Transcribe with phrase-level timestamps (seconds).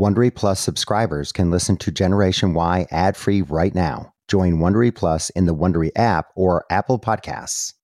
[0.00, 4.14] Wondery Plus subscribers can listen to Generation Y ad-free right now.
[4.28, 7.74] Join Wondery Plus in the Wondery app or Apple Podcasts.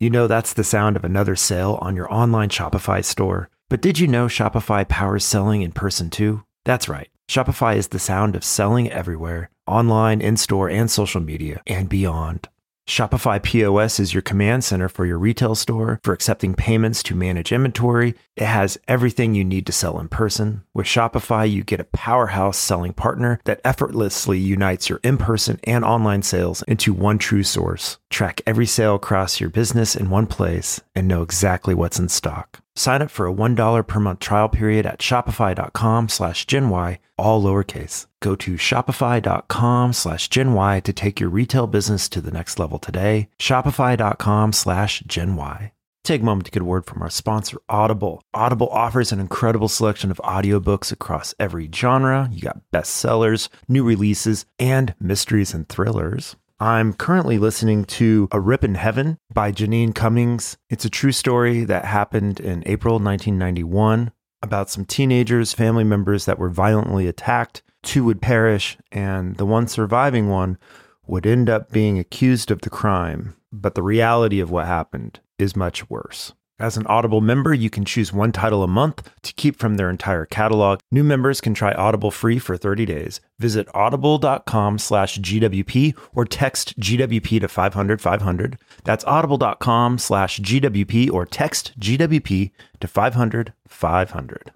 [0.00, 3.50] You know that's the sound of another sale on your online Shopify store.
[3.68, 6.42] But did you know Shopify powers selling in person too?
[6.64, 7.10] That's right.
[7.28, 12.48] Shopify is the sound of selling everywhere, online, in-store, and social media, and beyond.
[12.88, 17.52] Shopify POS is your command center for your retail store for accepting payments to manage
[17.52, 18.14] inventory.
[18.34, 20.62] It has everything you need to sell in person.
[20.72, 25.84] With Shopify, you get a powerhouse selling partner that effortlessly unites your in person and
[25.84, 27.98] online sales into one true source.
[28.08, 32.62] Track every sale across your business in one place and know exactly what's in stock.
[32.78, 38.06] Sign up for a $1 per month trial period at shopify.com slash GenY, all lowercase.
[38.20, 43.30] Go to shopify.com slash GenY to take your retail business to the next level today.
[43.36, 45.72] Shopify.com slash GenY.
[46.04, 48.22] Take a moment to get a word from our sponsor, Audible.
[48.32, 52.28] Audible offers an incredible selection of audiobooks across every genre.
[52.30, 56.36] You got bestsellers, new releases, and mysteries and thrillers.
[56.60, 60.56] I'm currently listening to A Rip in Heaven by Jeanine Cummins.
[60.68, 64.10] It's a true story that happened in April 1991
[64.42, 67.62] about some teenagers, family members that were violently attacked.
[67.84, 70.58] Two would perish, and the one surviving one
[71.06, 73.36] would end up being accused of the crime.
[73.52, 76.32] But the reality of what happened is much worse.
[76.60, 79.88] As an Audible member, you can choose one title a month to keep from their
[79.88, 80.80] entire catalog.
[80.90, 83.20] New members can try Audible free for 30 days.
[83.38, 88.58] Visit audible.com slash GWP or text GWP to 500 500.
[88.82, 94.52] That's audible.com slash GWP or text GWP to 500 500.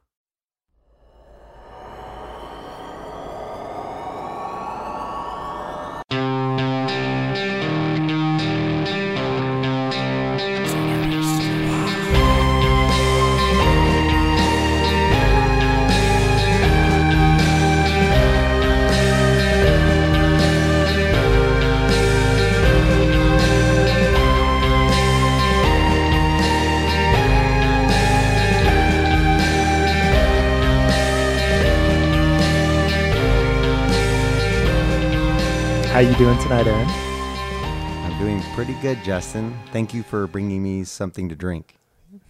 [36.02, 36.88] You doing tonight, Aaron?
[36.88, 39.56] I'm doing pretty good, Justin.
[39.72, 41.76] Thank you for bringing me something to drink.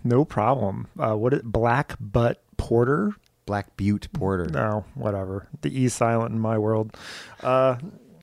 [0.04, 0.88] No problem.
[0.98, 3.14] Uh, what is Black Butt Porter?
[3.46, 4.44] Black Butte Porter.
[4.44, 5.48] No, whatever.
[5.62, 6.94] The E silent in my world.
[7.42, 7.76] Uh,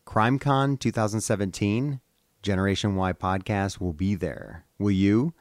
[0.06, 2.00] CrimeCon 2017,
[2.44, 4.66] Generation Y podcast will be there.
[4.78, 5.34] Will you?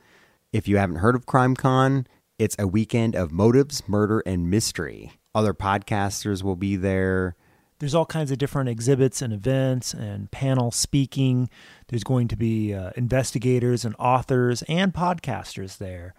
[0.54, 2.06] If you haven't heard of CrimeCon,
[2.38, 5.12] it's a weekend of motives, murder, and mystery.
[5.34, 7.36] Other podcasters will be there.
[7.78, 11.48] There's all kinds of different exhibits and events and panel speaking.
[11.88, 16.14] There's going to be uh, investigators and authors and podcasters there,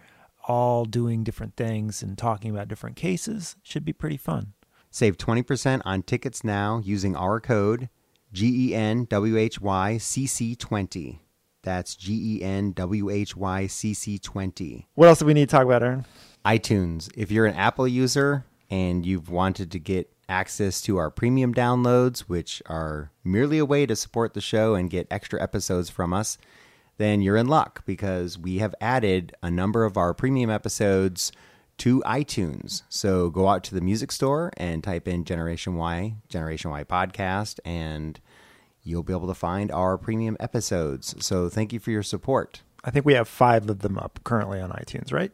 [0.48, 3.56] all doing different things and talking about different cases.
[3.62, 4.54] Should be pretty fun.
[4.90, 7.88] Save 20% on tickets now using our code
[8.34, 11.18] E GENWHYCC20.
[11.62, 14.84] That's E GENWHYCC20.
[14.94, 16.06] What else do we need to talk about, Aaron?
[16.44, 17.10] iTunes.
[17.16, 22.20] If you're an Apple user and you've wanted to get access to our premium downloads,
[22.20, 26.38] which are merely a way to support the show and get extra episodes from us,
[26.96, 31.32] then you're in luck because we have added a number of our premium episodes
[31.78, 32.82] to iTunes.
[32.90, 37.58] So go out to the music store and type in Generation Y, Generation Y podcast,
[37.64, 38.20] and
[38.82, 41.14] you'll be able to find our premium episodes.
[41.24, 42.62] So thank you for your support.
[42.84, 45.32] I think we have five of them up currently on iTunes, right?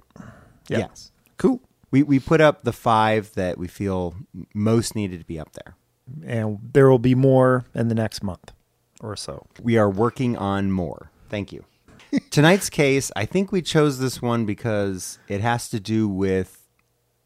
[0.69, 0.78] Yeah.
[0.78, 1.11] Yes.
[1.37, 1.61] Cool.
[1.91, 4.15] We, we put up the five that we feel
[4.55, 5.77] most needed to be up there.
[6.25, 8.53] And there will be more in the next month
[9.01, 9.47] or so.
[9.63, 11.11] We are working on more.
[11.29, 11.65] Thank you.
[12.31, 16.63] Tonight's case, I think we chose this one because it has to do with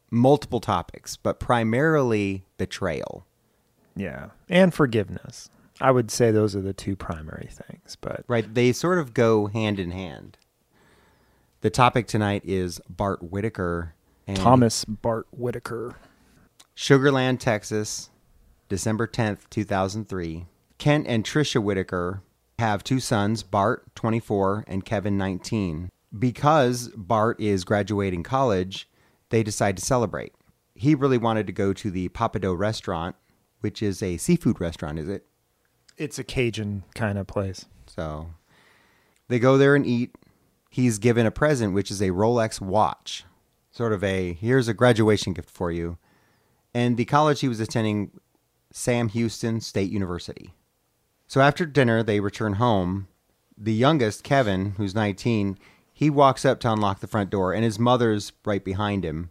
[0.09, 3.25] multiple topics, but primarily betrayal.
[3.95, 4.29] Yeah.
[4.49, 5.49] And forgiveness.
[5.79, 8.53] I would say those are the two primary things, but Right?
[8.53, 10.37] They sort of go hand in hand.
[11.61, 13.93] The topic tonight is Bart Whitaker
[14.27, 15.95] and Thomas Bart Whitaker.
[16.73, 18.09] Sugar Land, Texas,
[18.69, 20.45] December 10th, 2003.
[20.77, 22.21] Kent and Trisha Whitaker
[22.57, 25.89] have two sons, Bart, 24, and Kevin, 19.
[26.17, 28.89] Because Bart is graduating college,
[29.29, 30.33] they decide to celebrate.
[30.75, 33.15] He really wanted to go to the Pappadeaux restaurant,
[33.59, 35.25] which is a seafood restaurant, is it?
[35.97, 37.65] It's a Cajun kind of place.
[37.85, 38.29] So
[39.27, 40.15] they go there and eat.
[40.69, 43.25] He's given a present, which is a Rolex watch,
[43.71, 45.97] sort of a here's a graduation gift for you.
[46.73, 48.11] And the college he was attending,
[48.71, 50.53] Sam Houston State University.
[51.27, 53.07] So after dinner, they return home.
[53.57, 55.57] The youngest, Kevin, who's 19,
[55.93, 59.29] he walks up to unlock the front door, and his mother's right behind him.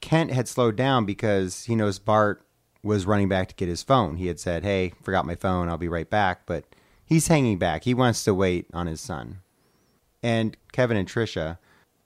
[0.00, 2.42] Kent had slowed down because he knows Bart
[2.82, 4.16] was running back to get his phone.
[4.16, 5.68] He had said, Hey, forgot my phone.
[5.68, 6.46] I'll be right back.
[6.46, 6.64] But
[7.04, 7.84] he's hanging back.
[7.84, 9.40] He wants to wait on his son.
[10.22, 11.58] And Kevin and Trisha,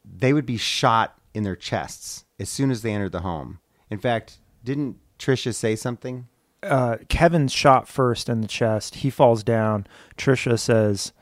[0.05, 3.59] they would be shot in their chests as soon as they entered the home.
[3.91, 6.29] In fact, didn't Trisha say something?
[6.63, 8.97] Uh, Kevin's shot first in the chest.
[8.97, 9.87] He falls down.
[10.17, 11.13] Trisha says,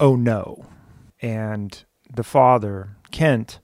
[0.00, 0.66] Oh no.
[1.20, 3.60] And the father, Kent,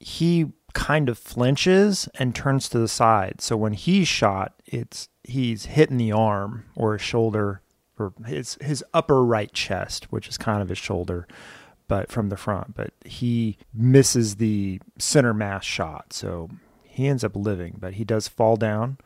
[0.00, 3.40] he kind of flinches and turns to the side.
[3.40, 7.60] So when he's shot, it's he's hit in the arm or his shoulder
[7.98, 11.26] or his his upper right chest, which is kind of his shoulder,
[11.92, 12.74] but from the front.
[12.74, 16.48] But he misses the center mass shot, so
[16.82, 17.76] he ends up living.
[17.78, 18.96] But he does fall down,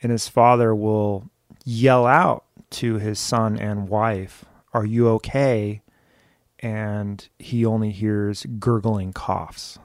[0.00, 1.28] and his father will
[1.64, 5.82] yell out to his son and wife, "Are you okay?"
[6.60, 9.80] And he only hears gurgling coughs.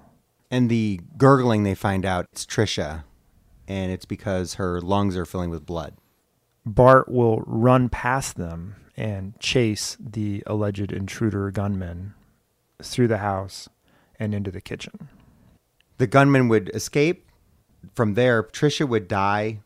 [0.51, 3.03] And the gurgling, they find out it's Trisha,
[3.67, 5.95] and it's because her lungs are filling with blood.
[6.67, 12.13] Bart will run past them and chase the alleged intruder gunman
[12.81, 13.69] through the house
[14.19, 15.09] and into the kitchen.
[15.97, 17.29] The gunman would escape.
[17.95, 19.59] From there, Trisha would die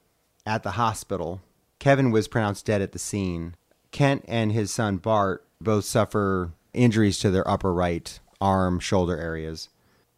[0.46, 1.42] at the hospital.
[1.80, 3.56] Kevin was pronounced dead at the scene.
[3.92, 9.70] Kent and his son Bart both suffer injuries to their upper right arm, shoulder areas.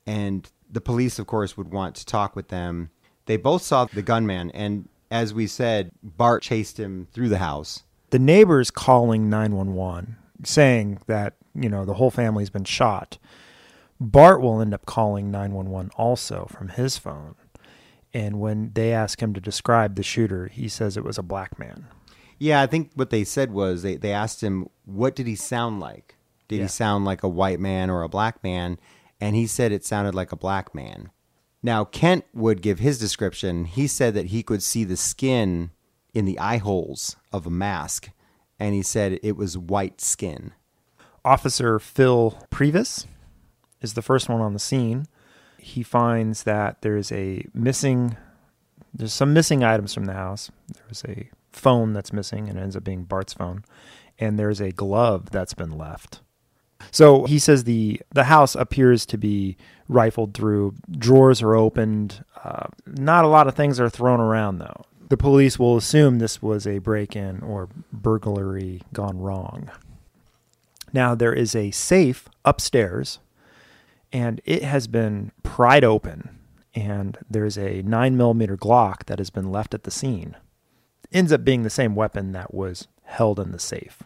[0.06, 2.90] And the police, of course, would want to talk with them.
[3.26, 7.84] They both saw the gunman, and as we said, Bart chased him through the house.
[8.10, 13.18] The neighbors calling 911, saying that, you know, the whole family's been shot.
[14.00, 17.36] Bart will end up calling 911 also from his phone.
[18.14, 21.58] And when they ask him to describe the shooter, he says it was a black
[21.58, 21.88] man.
[22.38, 25.80] Yeah, I think what they said was they, they asked him, what did he sound
[25.80, 26.16] like?
[26.48, 26.62] Did Yeah.
[26.64, 28.78] he sound like a white man or a black man?
[29.22, 31.10] And he said it sounded like a black man.
[31.62, 33.66] Now, Kent would give his description.
[33.66, 35.72] He said that he could see the skin
[36.14, 38.10] in the eye holes of a mask,
[38.60, 40.52] and he said it was white skin.
[41.26, 43.08] Officer Phil Previs
[43.82, 45.08] is the first one on the scene.
[45.58, 48.18] He finds that there's a missing,
[48.94, 50.52] there's some missing items from the house.
[50.74, 53.64] There's a phone that's missing and it ends up being Bart's phone,
[54.20, 56.20] and there's a glove that's been left.
[56.92, 59.56] So he says the the house appears to be
[59.88, 60.76] rifled through.
[60.92, 62.26] Drawers are opened.
[62.44, 64.86] Uh, not a lot of things are thrown around though.
[65.10, 69.70] The police will assume this was a break-in or burglary gone wrong.
[70.94, 73.20] Now there is a safe upstairs,
[74.14, 76.40] and it has been pried open,
[76.76, 80.38] and there's a nine millimeter Glock that has been left at the scene.
[81.12, 84.04] Ends up being the same weapon that was held in the safe.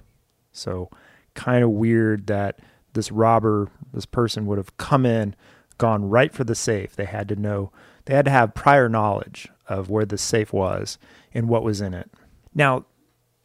[0.52, 0.90] So
[1.34, 2.60] kind of weird that
[2.94, 5.36] this robber, this person would have come in,
[5.78, 6.96] gone right for the safe.
[6.96, 7.72] They had to know,
[8.06, 10.98] they had to have prior knowledge of where the safe was
[11.34, 12.10] and what was in it.
[12.56, 12.86] Now,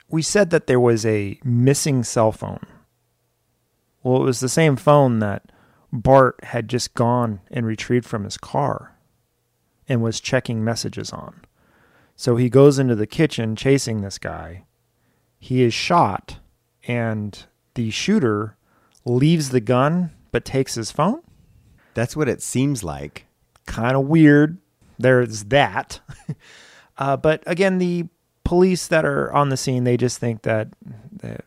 [0.08, 2.64] we said that there was a missing cell phone.
[4.02, 5.52] Well, it was the same phone that
[5.92, 8.96] Bart had just gone and retrieved from his car
[9.88, 11.42] and was checking messages on.
[12.16, 14.64] So he goes into the kitchen chasing this guy.
[15.38, 16.38] He is shot,
[16.86, 17.44] and
[17.74, 18.56] the shooter
[19.04, 21.20] leaves the gun but takes his phone.
[21.94, 23.26] That's what it seems like.
[23.66, 24.58] Kind of weird.
[24.98, 26.00] There's that.
[26.98, 28.06] uh, but again, the
[28.44, 30.68] police that are on the scene, they just think that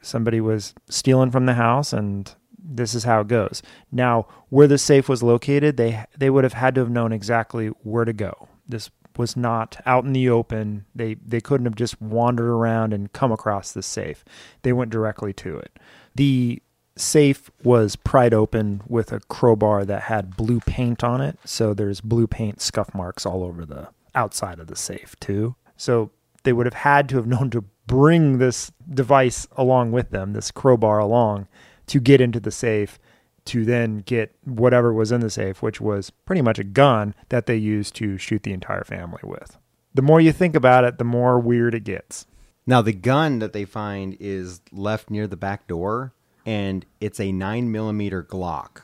[0.01, 2.33] somebody was stealing from the house and
[2.77, 3.61] this is how it goes.
[3.91, 7.67] Now, where the safe was located, they they would have had to have known exactly
[7.83, 8.47] where to go.
[8.67, 10.85] This was not out in the open.
[10.93, 14.23] They they couldn't have just wandered around and come across the safe.
[14.61, 15.79] They went directly to it.
[16.15, 16.61] The
[16.97, 22.01] safe was pried open with a crowbar that had blue paint on it, so there's
[22.01, 25.55] blue paint scuff marks all over the outside of the safe too.
[25.77, 26.11] So
[26.43, 30.51] they would have had to have known to bring this device along with them, this
[30.51, 31.47] crowbar along,
[31.87, 32.99] to get into the safe
[33.45, 37.45] to then get whatever was in the safe, which was pretty much a gun that
[37.45, 39.57] they used to shoot the entire family with.
[39.93, 42.25] The more you think about it, the more weird it gets.
[42.67, 46.13] Now, the gun that they find is left near the back door,
[46.45, 48.81] and it's a 9 millimeter Glock.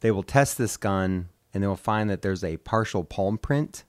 [0.00, 3.84] They will test this gun, and they will find that there's a partial palm print,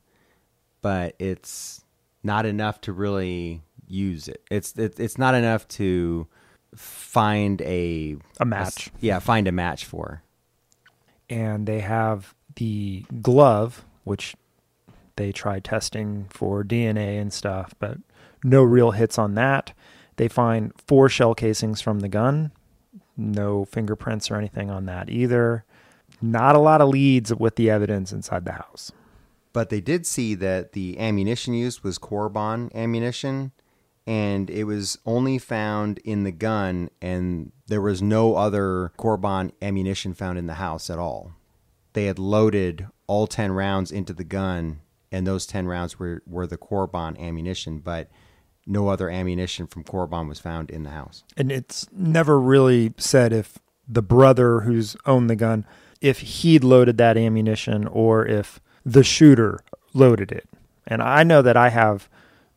[0.82, 1.84] but it's
[2.24, 4.44] not enough to really use it.
[4.52, 6.28] It's it, it's not enough to
[6.76, 8.92] find a A match.
[9.00, 10.24] yeah, find a match for.
[11.30, 14.36] and they have the glove, which
[15.16, 17.98] they tried testing for DNA and stuff, but
[18.44, 19.74] no real hits on that.
[20.18, 22.52] They find four shell casings from the gun,
[23.16, 25.64] no fingerprints or anything on that either.
[26.22, 28.92] Not a lot of leads with the evidence inside the house.
[29.54, 33.52] But they did see that the ammunition used was CorBon ammunition,
[34.08, 40.14] and it was only found in the gun, and there was no other CorBon ammunition
[40.14, 41.34] found in the house at all.
[41.94, 44.82] They had loaded all 10 rounds into the gun,
[45.12, 48.10] and those 10 rounds were, were the CorBon ammunition, but
[48.66, 51.24] no other ammunition from CorBon was found in the house.
[51.36, 55.66] And it's never really said if the brother who's owned the gun,
[56.00, 59.60] if he'd loaded that ammunition or if the shooter
[59.94, 60.48] loaded it.
[60.88, 62.10] And I know that I have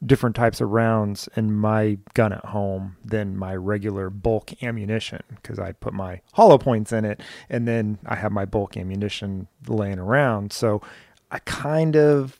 [0.05, 5.59] different types of rounds in my gun at home than my regular bulk ammunition because
[5.59, 9.99] I put my hollow points in it and then I have my bulk ammunition laying
[9.99, 10.53] around.
[10.53, 10.83] So
[11.31, 12.39] I kind of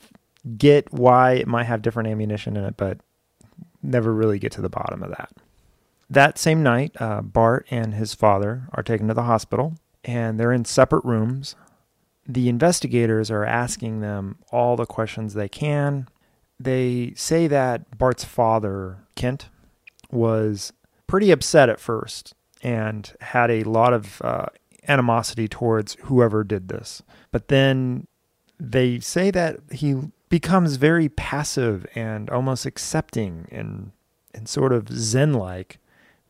[0.57, 2.99] get why it might have different ammunition in it, but
[3.81, 5.31] never really get to the bottom of that.
[6.09, 10.53] That same night, uh, Bart and his father are taken to the hospital and they're
[10.53, 11.55] in separate rooms.
[12.27, 16.07] The investigators are asking them all the questions they can.
[16.59, 19.49] They say that Bart's father, Kent,
[20.11, 20.71] was
[21.07, 24.47] pretty upset at first and had a lot of uh,
[24.87, 27.03] animosity towards whoever did this.
[27.31, 28.07] But then
[28.59, 29.95] they say that he
[30.29, 33.91] becomes very passive and almost accepting and
[34.33, 35.79] and sort of zen like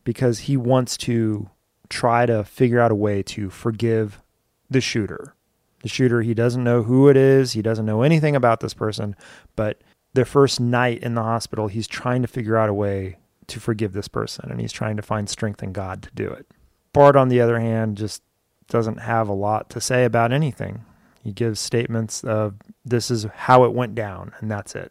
[0.04, 1.50] because he wants to
[1.88, 4.22] try to figure out a way to forgive
[4.70, 5.34] the shooter.
[5.82, 9.16] The shooter, he doesn't know who it is, he doesn't know anything about this person,
[9.56, 9.80] but
[10.16, 13.92] their first night in the hospital, he's trying to figure out a way to forgive
[13.92, 16.46] this person and he's trying to find strength in God to do it.
[16.92, 18.22] Bart, on the other hand, just
[18.68, 20.84] doesn't have a lot to say about anything.
[21.22, 22.54] He gives statements of
[22.84, 24.90] this is how it went down, and that's it.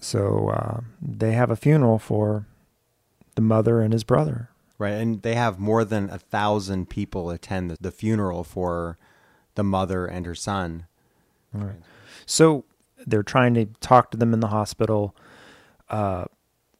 [0.00, 2.46] So uh, they have a funeral for
[3.34, 4.48] the mother and his brother.
[4.78, 8.96] Right, and they have more than a thousand people attend the, the funeral for
[9.54, 10.86] the mother and her son.
[11.52, 11.80] Right.
[12.26, 12.64] So
[13.06, 15.16] they're trying to talk to them in the hospital.
[15.88, 16.24] Uh,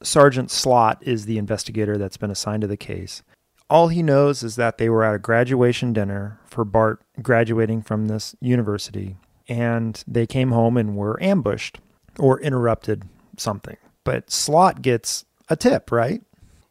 [0.02, 3.22] Sergeant Slot is the investigator that's been assigned to the case.
[3.70, 8.06] All he knows is that they were at a graduation dinner for Bart graduating from
[8.06, 9.16] this university,
[9.48, 11.78] and they came home and were ambushed
[12.18, 13.04] or interrupted
[13.38, 13.76] something.
[14.04, 16.22] But Slot gets a tip, right?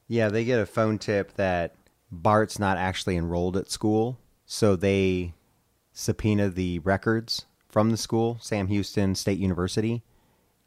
[0.07, 1.75] Yeah, they get a phone tip that
[2.11, 5.33] Bart's not actually enrolled at school, so they
[5.93, 10.03] subpoena the records from the school, Sam Houston State University,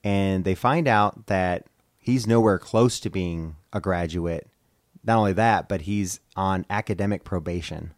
[0.03, 1.67] and they find out that
[1.99, 4.51] he's nowhere close to being a graduate
[5.07, 7.95] not only that, but he's on academic probation.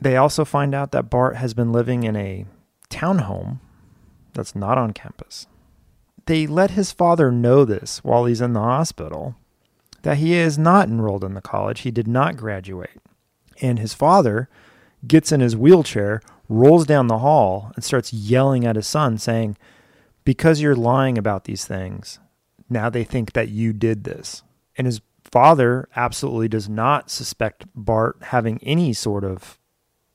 [0.00, 2.46] They also find out that Bart has been living in a
[2.88, 3.60] townhome
[4.32, 5.46] that's not on campus.
[6.24, 9.36] They let his father know this while he's in the hospital
[10.02, 11.80] that he is not enrolled in the college.
[11.80, 13.02] He did not graduate.
[13.60, 14.48] And his father
[15.06, 19.56] gets in his wheelchair, rolls down the hall, and starts yelling at his son, saying,
[20.24, 22.18] Because you're lying about these things,
[22.70, 24.42] now they think that you did this.
[24.76, 29.58] And his father absolutely does not suspect Bart having any sort of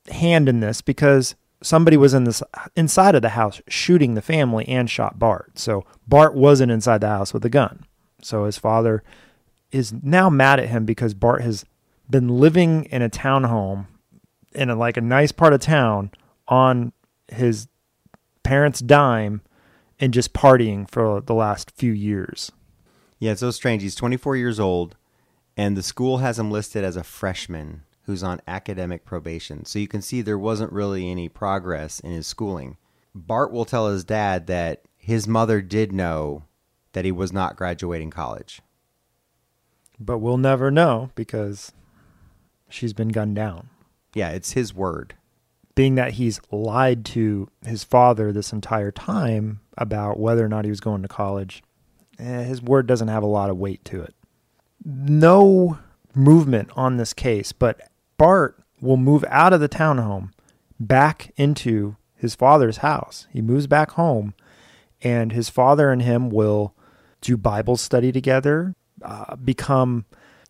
[0.10, 2.44] hand in this because somebody was in this
[2.76, 5.58] inside of the house shooting the family and shot Bart.
[5.58, 7.86] So Bart wasn't inside the house with a gun.
[8.22, 9.04] So his father
[9.72, 11.66] is now mad at him because Bart has
[12.10, 13.88] been living in a townhome
[14.54, 16.12] in a, like a nice part of town
[16.54, 16.94] on
[17.30, 17.68] his
[18.44, 19.42] parents' dime
[20.00, 22.52] and just partying for the last few years.
[23.18, 23.82] Yeah, it's so strange.
[23.82, 24.96] He's 24 years old
[25.58, 29.66] and the school has him listed as a freshman who's on academic probation.
[29.66, 32.78] So you can see there wasn't really any progress in his schooling.
[33.16, 36.44] Bart will tell his dad that his mother did know
[36.92, 38.62] that he was not graduating college.
[40.00, 41.72] But we'll never know because
[42.70, 43.70] she's been gunned down.
[44.14, 45.16] Yeah, it's his word.
[45.76, 50.70] Being that he's lied to his father this entire time about whether or not he
[50.70, 51.64] was going to college,
[52.20, 54.14] eh, his word doesn't have a lot of weight to it
[54.86, 55.78] no
[56.14, 60.32] movement on this case, but Bart will move out of the townhome
[60.80, 63.28] back into his father's house.
[63.32, 64.34] He moves back home,
[65.02, 66.76] and his father and him will
[67.22, 70.06] do Bible study together, uh, become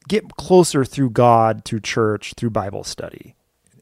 [0.07, 3.35] get closer through God, through church, through Bible study.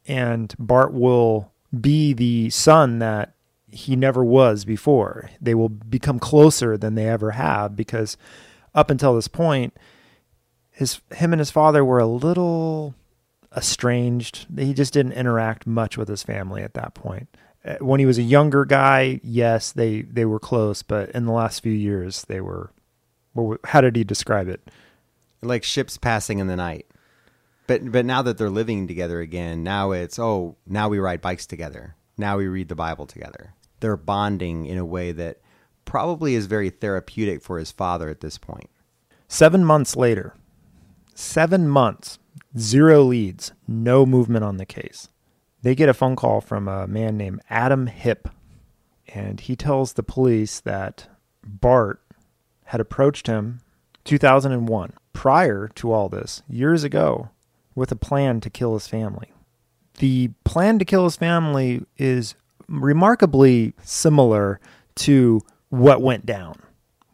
[0.07, 3.33] And Bart will be the son that
[3.71, 5.29] he never was before.
[5.39, 8.17] They will become closer than they ever have because
[8.75, 9.75] up until this point,
[10.71, 12.95] his him and his father were a little
[13.55, 14.47] estranged.
[14.57, 17.27] He just didn't interact much with his family at that point.
[17.63, 21.31] Uh, when he was a younger guy, yes, they they were close, but in the
[21.31, 22.71] last few years, they were.
[23.33, 24.69] Well, how did he describe it?
[25.41, 26.85] Like ships passing in the night.
[27.71, 31.45] But but now that they're living together again, now it's oh now we ride bikes
[31.45, 31.95] together.
[32.17, 33.53] Now we read the Bible together.
[33.79, 35.39] they're bonding in a way that
[35.85, 38.69] probably is very therapeutic for his father at this point.
[39.29, 40.35] Seven months later,
[41.15, 42.19] seven months,
[42.57, 45.07] zero leads, no movement on the case.
[45.61, 48.29] They get a phone call from a man named Adam Hipp,
[49.07, 51.07] and he tells the police that
[51.41, 52.01] Bart
[52.65, 53.61] had approached him
[54.03, 57.29] 2001 prior to all this years ago
[57.75, 59.31] with a plan to kill his family
[59.99, 62.35] the plan to kill his family is
[62.67, 64.59] remarkably similar
[64.95, 66.55] to what went down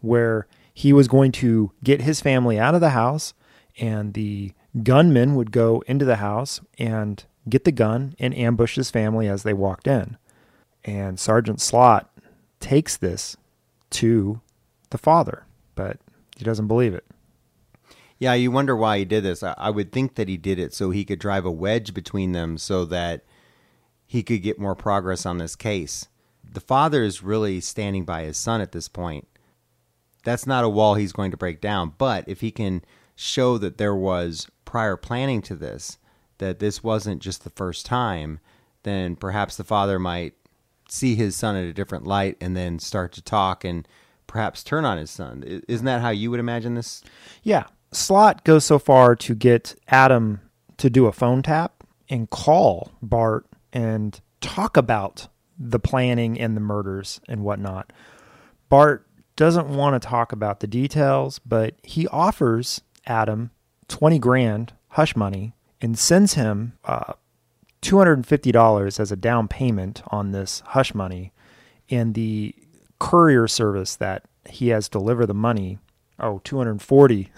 [0.02, 3.34] where he was going to get his family out of the house
[3.80, 4.52] and the
[4.84, 9.44] gunman would go into the house and get the gun and ambush his family as
[9.44, 10.18] they walked in
[10.86, 12.12] and sergeant slot
[12.60, 13.38] takes this
[13.90, 14.40] to
[14.90, 15.46] the father
[15.78, 15.98] but
[16.38, 17.06] he doesn't believe it.
[18.20, 19.44] Yeah, you wonder why he did this.
[19.44, 22.32] I, I would think that he did it so he could drive a wedge between
[22.32, 23.24] them so that
[24.06, 26.08] he could get more progress on this case.
[26.44, 29.28] The father is really standing by his son at this point.
[30.24, 32.84] That's not a wall he's going to break down, but if he can
[33.16, 35.98] show that there was prior planning to this,
[36.38, 38.40] that this wasn't just the first time,
[38.84, 40.34] then perhaps the father might
[40.90, 43.88] see his son in a different light and then start to talk and
[44.26, 45.62] perhaps turn on his son.
[45.68, 47.04] Isn't that how you would imagine this?
[47.44, 47.66] Yeah.
[47.98, 50.42] Slot goes so far to get Adam
[50.78, 55.28] to do a phone tap and call Bart and talk about
[55.60, 57.92] the planning and the murders and whatnot.
[58.70, 63.52] Bart doesn't want to talk about the details, but he offers Adam
[63.88, 67.14] 20 grand hush money and sends him uh,
[67.82, 71.32] $250 as a down payment on this hush money.
[71.90, 72.54] And the
[73.00, 75.78] courier service that he has deliver the money.
[76.20, 77.32] Oh, 240.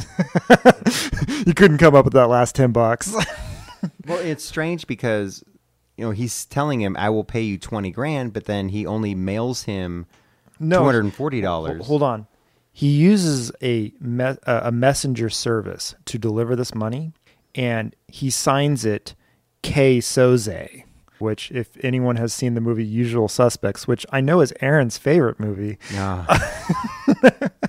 [1.45, 3.13] you couldn't come up with that last 10 bucks.
[4.07, 5.43] well, it's strange because
[5.97, 9.15] you know, he's telling him I will pay you 20 grand, but then he only
[9.15, 10.05] mails him
[10.59, 11.81] no, $240.
[11.85, 12.27] Hold on.
[12.71, 17.11] He uses a me- a messenger service to deliver this money
[17.55, 19.15] and he signs it
[19.61, 20.83] K Soze
[21.19, 25.39] which if anyone has seen the movie Usual Suspects, which I know is Aaron's favorite
[25.39, 25.77] movie.
[25.93, 26.25] Yeah.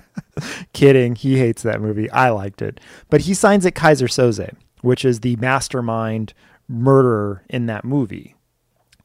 [0.73, 2.09] Kidding, he hates that movie.
[2.11, 2.79] I liked it.
[3.09, 6.33] But he signs it Keyser Soze, which is the mastermind
[6.67, 8.35] murderer in that movie.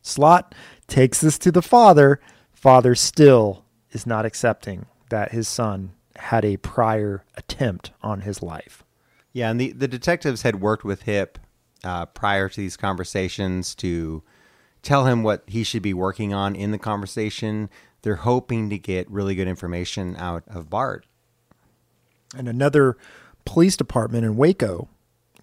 [0.03, 0.55] Slot
[0.87, 2.21] takes this to the father.
[2.53, 8.85] Father still is not accepting that his son had a prior attempt on his life.
[9.33, 11.37] Yeah, and the, the detectives had worked with Hipp
[11.85, 14.23] uh, prior to these conversations to
[14.83, 17.69] tell him what he should be working on in the conversation.
[18.03, 21.07] They're hoping to get really good information out of Bart.
[22.35, 22.97] And another
[23.45, 24.89] police department in Waco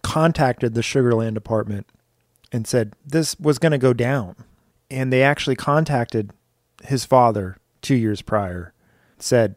[0.01, 1.87] contacted the Sugar Land department
[2.51, 4.35] and said this was going to go down.
[4.91, 6.31] And they actually contacted
[6.83, 8.73] his father two years prior,
[9.17, 9.55] said,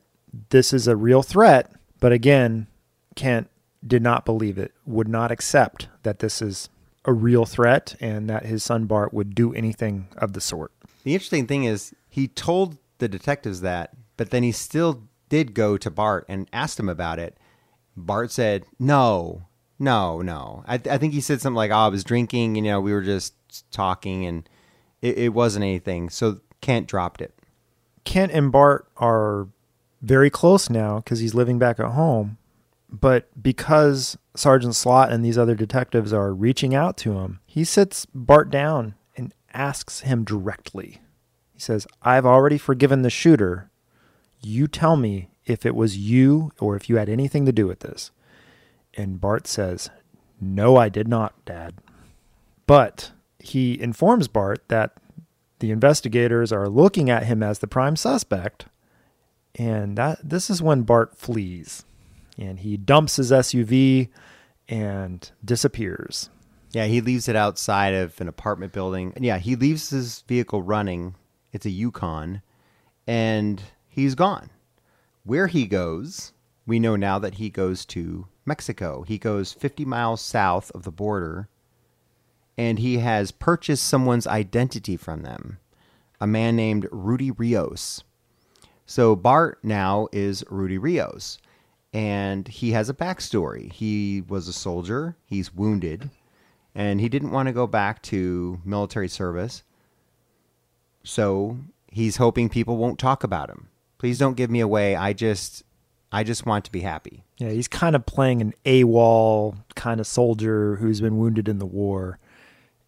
[0.51, 1.73] This is a real threat.
[2.01, 2.67] But again,
[3.15, 3.49] Kent
[3.87, 6.69] did not believe it, would not accept that this is
[7.05, 10.73] a real threat and that his son Bart would do anything of the sort.
[11.05, 15.77] The interesting thing is he told the detectives that, but then he still did go
[15.77, 17.39] to Bart and asked him about it.
[17.97, 19.47] Bart said, "No,
[19.79, 22.57] no, no." I, I think he said something like, "Oh, I was drinking.
[22.57, 23.35] You know, we were just
[23.71, 24.49] talking, and
[25.03, 27.35] it, it wasn't anything." So Kent dropped it.
[28.05, 29.49] Kent and Bart are
[30.03, 32.39] very close now because he's living back at home.
[32.89, 38.07] But because Sergeant Slot and these other detectives are reaching out to him, he sits
[38.15, 41.01] Bart down and asks him directly.
[41.53, 43.71] He says, I've already forgiven the shooter.
[44.47, 47.81] You tell me if it was you or if you had anything to do with
[47.81, 48.13] this.
[48.95, 49.91] And Bart says,
[50.41, 51.75] No, I did not, Dad.
[52.69, 54.93] But he informs Bart that
[55.59, 58.67] the investigators are looking at him as the prime suspect.
[59.57, 61.85] And that this is when Bart flees
[62.39, 64.11] and he dumps his SUV
[64.69, 66.31] and disappears.
[66.71, 69.13] Yeah, he leaves it outside of an apartment building.
[69.17, 71.17] And yeah, he leaves his vehicle running.
[71.53, 72.43] It's a Yukon,
[73.07, 73.63] and
[73.97, 74.51] he's gone.
[75.25, 76.33] Where he goes,
[76.65, 79.03] we know now that he goes to Mexico.
[79.03, 81.49] He goes 50 miles south of the border,
[82.57, 85.59] and he has purchased someone's identity from them,
[86.21, 88.05] a man named Rudy Rios.
[88.87, 91.39] So Bart now is Rudy Rios
[91.97, 93.73] and he has a backstory.
[93.73, 96.11] He was a soldier, he's wounded,
[96.75, 99.63] and he didn't want to go back to military service.
[101.03, 101.57] So
[101.91, 103.71] he's hoping people won't talk about him.
[103.99, 104.95] Please don't give me away.
[104.97, 105.63] I just
[106.13, 107.25] I just want to be happy.
[107.39, 111.67] Yeah, he's kind of playing an AWOL kind of soldier who's been wounded in the
[111.67, 112.19] war.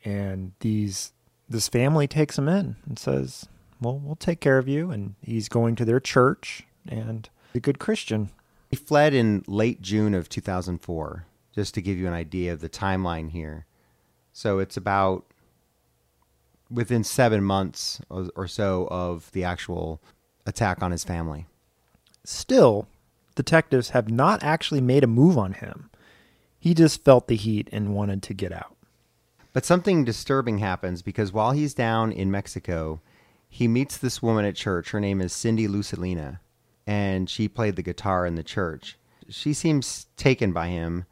[0.04, 1.12] And these
[1.48, 3.48] this family takes him in and says,
[3.80, 4.90] we'll, we'll take care of you.
[4.90, 8.30] And he's going to their church and a good Christian.
[8.70, 12.68] He fled in late June of 2004, just to give you an idea of the
[12.68, 13.66] timeline here.
[14.32, 15.24] So it's about
[16.70, 20.02] within seven months or so of the actual
[20.48, 21.46] attack on his family.
[22.24, 22.88] Still,
[23.36, 25.90] detectives have not actually made a move on him.
[26.58, 28.74] He just felt the heat and wanted to get out.
[29.52, 33.00] But something disturbing happens because while he's down in Mexico,
[33.48, 34.90] he meets this woman at church.
[34.90, 36.40] Her name is Cindy Lucilina,
[36.86, 38.98] and she played the guitar in the church.
[39.28, 41.04] She seems taken by him.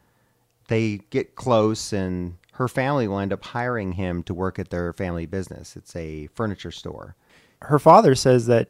[0.68, 4.92] They get close, and her family will end up hiring him to work at their
[4.92, 5.77] family business.
[5.77, 7.14] It's a furniture store.
[7.62, 8.68] Her father says that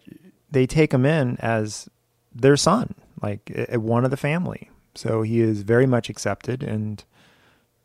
[0.50, 1.88] they take him in as
[2.34, 4.70] their son, like one of the family.
[4.94, 7.04] So he is very much accepted, and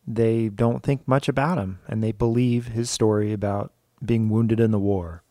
[0.07, 3.71] they don't think much about him, and they believe his story about
[4.03, 5.23] being wounded in the war.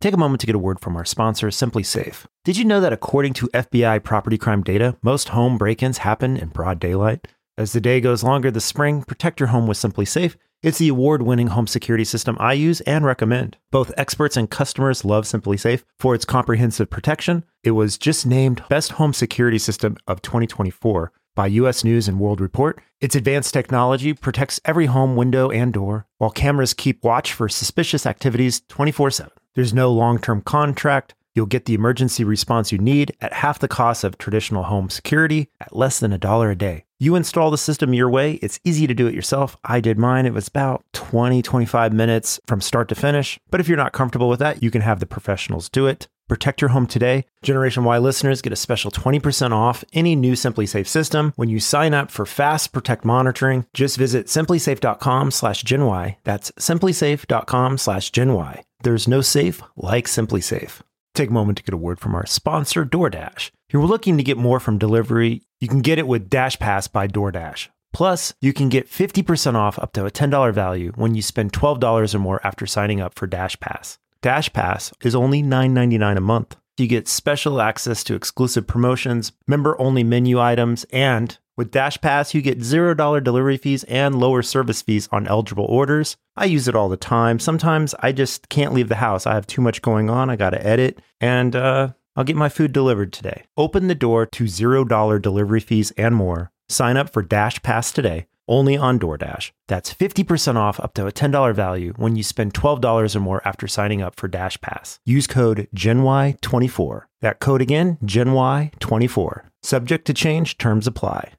[0.00, 2.26] Take a moment to get a word from our sponsor, SimpliSafe.
[2.44, 6.36] Did you know that according to FBI property crime data, most home break ins happen
[6.36, 7.26] in broad daylight?
[7.56, 10.36] As the day goes longer this spring, protect your home with SimpliSafe.
[10.62, 13.58] It's the award winning home security system I use and recommend.
[13.70, 17.44] Both experts and customers love SimpliSafe for its comprehensive protection.
[17.62, 22.40] It was just named Best Home Security System of 2024 by US News and World
[22.40, 22.80] Report.
[23.00, 28.06] Its advanced technology protects every home window and door, while cameras keep watch for suspicious
[28.06, 29.32] activities 24 7.
[29.54, 31.14] There's no long term contract.
[31.34, 35.50] You'll get the emergency response you need at half the cost of traditional home security
[35.60, 36.85] at less than a dollar a day.
[36.98, 38.34] You install the system your way.
[38.42, 39.56] It's easy to do it yourself.
[39.64, 40.24] I did mine.
[40.24, 43.38] It was about 20, 25 minutes from start to finish.
[43.50, 46.08] But if you're not comfortable with that, you can have the professionals do it.
[46.26, 47.24] Protect your home today.
[47.42, 51.92] Generation Y listeners get a special 20% off any new SimpliSafe system when you sign
[51.92, 53.66] up for Fast Protect monitoring.
[53.74, 56.16] Just visit simplisafe.com slash gen y.
[56.24, 58.64] That's simplisafe.com slash gen y.
[58.82, 60.80] There's no safe like SimpliSafe.
[61.16, 63.46] Take a moment to get a word from our sponsor, DoorDash.
[63.46, 66.88] If you're looking to get more from delivery, you can get it with Dash Pass
[66.88, 67.68] by DoorDash.
[67.94, 72.14] Plus, you can get 50% off up to a $10 value when you spend $12
[72.14, 73.96] or more after signing up for Dash Pass.
[74.20, 76.56] Dash Pass is only $9.99 a month.
[76.78, 82.34] You get special access to exclusive promotions, member only menu items, and with Dash Pass,
[82.34, 86.18] you get $0 delivery fees and lower service fees on eligible orders.
[86.36, 87.38] I use it all the time.
[87.38, 89.26] Sometimes I just can't leave the house.
[89.26, 90.28] I have too much going on.
[90.28, 93.44] I got to edit, and uh, I'll get my food delivered today.
[93.56, 96.52] Open the door to $0 delivery fees and more.
[96.68, 99.50] Sign up for Dash Pass today, only on DoorDash.
[99.68, 103.66] That's 50% off up to a $10 value when you spend $12 or more after
[103.66, 104.98] signing up for Dash Pass.
[105.04, 107.02] Use code GENY24.
[107.20, 109.42] That code again, GENY24.
[109.62, 111.32] Subject to change, terms apply.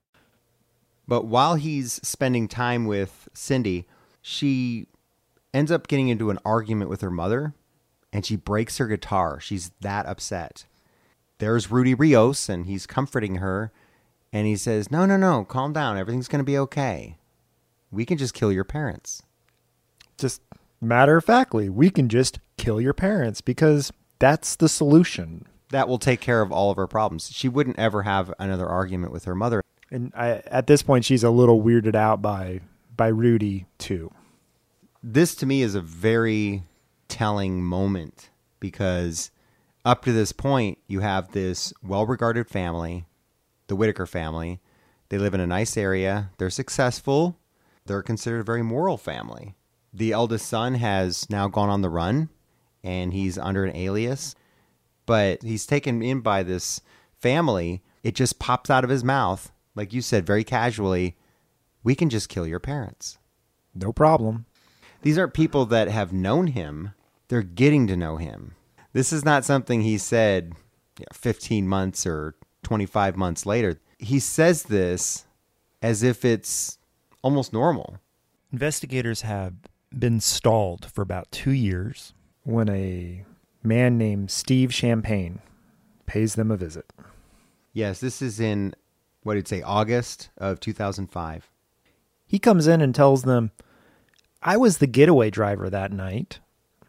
[1.07, 3.85] But while he's spending time with Cindy,
[4.21, 4.87] she
[5.53, 7.53] ends up getting into an argument with her mother
[8.11, 9.39] and she breaks her guitar.
[9.39, 10.65] She's that upset.
[11.39, 13.71] There's Rudy Rios and he's comforting her
[14.31, 15.97] and he says, No, no, no, calm down.
[15.97, 17.17] Everything's going to be okay.
[17.91, 19.23] We can just kill your parents.
[20.17, 20.41] Just
[20.81, 25.45] matter of factly, we can just kill your parents because that's the solution.
[25.69, 27.29] That will take care of all of her problems.
[27.31, 29.61] She wouldn't ever have another argument with her mother.
[29.91, 32.61] And I, at this point, she's a little weirded out by
[32.95, 34.11] by Rudy too.
[35.03, 36.63] This to me is a very
[37.07, 39.31] telling moment because
[39.85, 43.05] up to this point, you have this well regarded family,
[43.67, 44.59] the Whitaker family.
[45.09, 47.39] They live in a nice area, they're successful,
[47.85, 49.55] they're considered a very moral family.
[49.93, 52.29] The eldest son has now gone on the run
[52.83, 54.35] and he's under an alias,
[55.05, 56.81] but he's taken in by this
[57.19, 57.81] family.
[58.03, 61.15] It just pops out of his mouth, like you said, very casually
[61.87, 63.17] we can just kill your parents.
[63.73, 64.45] No problem.
[65.03, 66.91] These aren't people that have known him,
[67.29, 68.55] they're getting to know him.
[68.91, 70.53] This is not something he said
[70.99, 73.79] you know, 15 months or 25 months later.
[73.99, 75.25] He says this
[75.81, 76.77] as if it's
[77.21, 77.97] almost normal.
[78.51, 79.53] Investigators have
[79.97, 83.23] been stalled for about two years when a
[83.63, 85.39] man named Steve Champagne
[86.05, 86.91] pays them a visit.
[87.73, 88.73] Yes, this is in
[89.23, 91.49] what did it say August of 2005.
[92.25, 93.51] He comes in and tells them,
[94.41, 96.39] I was the getaway driver that night.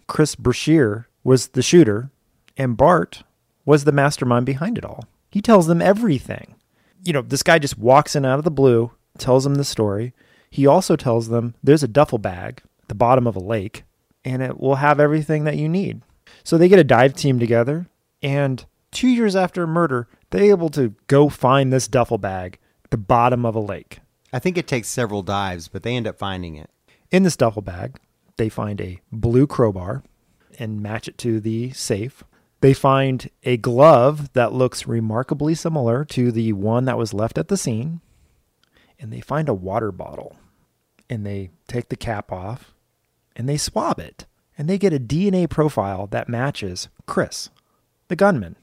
[0.07, 2.11] Chris Brashear was the shooter,
[2.57, 3.23] and Bart
[3.65, 5.05] was the mastermind behind it all.
[5.31, 6.57] He tells them everything.
[7.05, 10.15] You know, this guy just walks in out of the blue, tells them the story.
[10.51, 13.85] He also tells them there's a duffel bag at the bottom of a lake,
[14.25, 16.03] and it will have everything that you need.
[16.45, 17.89] So they get a dive team together,
[18.23, 22.91] and two years after a murder, they're able to go find this duffel bag at
[22.91, 24.01] the bottom of a lake.
[24.33, 26.71] I think it takes several dives, but they end up finding it.
[27.11, 27.99] In this duffel bag,
[28.37, 30.03] they find a blue crowbar,
[30.59, 32.25] and match it to the safe.
[32.61, 37.49] They find a glove that looks remarkably similar to the one that was left at
[37.49, 38.01] the scene.
[38.99, 40.37] And they find a water bottle.
[41.09, 42.75] And they take the cap off
[43.37, 44.27] and they swab it.
[44.59, 47.49] And they get a DNA profile that matches Chris,
[48.09, 48.57] the gunman.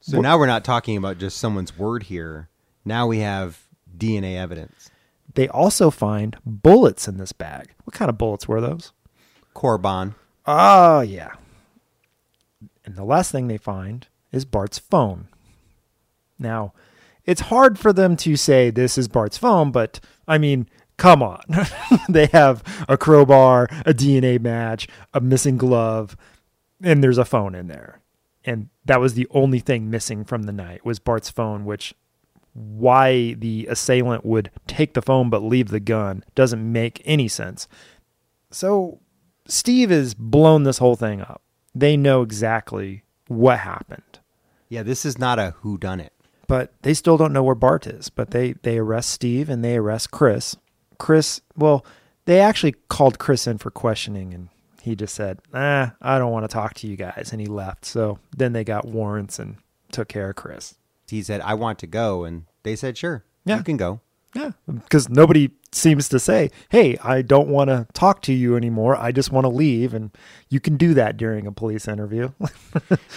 [0.00, 2.48] So now we're not talking about just someone's word here.
[2.84, 4.90] Now we have DNA evidence.
[5.34, 7.72] They also find bullets in this bag.
[7.84, 8.92] What kind of bullets were those?
[9.54, 10.16] CorBon.
[10.44, 11.34] Oh, yeah.
[12.84, 15.28] And the last thing they find is Bart's phone.
[16.38, 16.72] Now,
[17.24, 21.42] it's hard for them to say this is Bart's phone, but I mean, come on.
[22.08, 26.16] they have a crowbar, a DNA match, a missing glove,
[26.82, 28.00] and there's a phone in there.
[28.44, 31.94] And that was the only thing missing from the night was Bart's phone, which
[32.54, 37.68] why the assailant would take the phone but leave the gun doesn't make any sense.
[38.50, 39.00] So
[39.46, 41.41] Steve has blown this whole thing up.
[41.74, 44.18] They know exactly what happened,
[44.68, 46.12] Yeah, this is not a who done it.
[46.48, 48.10] but they still don't know where Bart is.
[48.10, 50.56] But they they arrest Steve and they arrest Chris.
[50.98, 51.84] Chris, well,
[52.26, 54.48] they actually called Chris in for questioning and
[54.82, 57.84] he just said, "Ah, I don't want to talk to you guys," and he left.
[57.84, 59.56] So then they got warrants and
[59.92, 60.74] took care of Chris.
[61.08, 62.24] He said, I want to go.
[62.24, 63.58] And they said, sure, Yeah.
[63.58, 64.00] you can go.
[64.34, 68.96] Yeah, because nobody seems to say, "Hey, I don't want to talk to you anymore.
[68.96, 70.10] I just want to leave." And
[70.48, 72.30] you can do that during a police interview.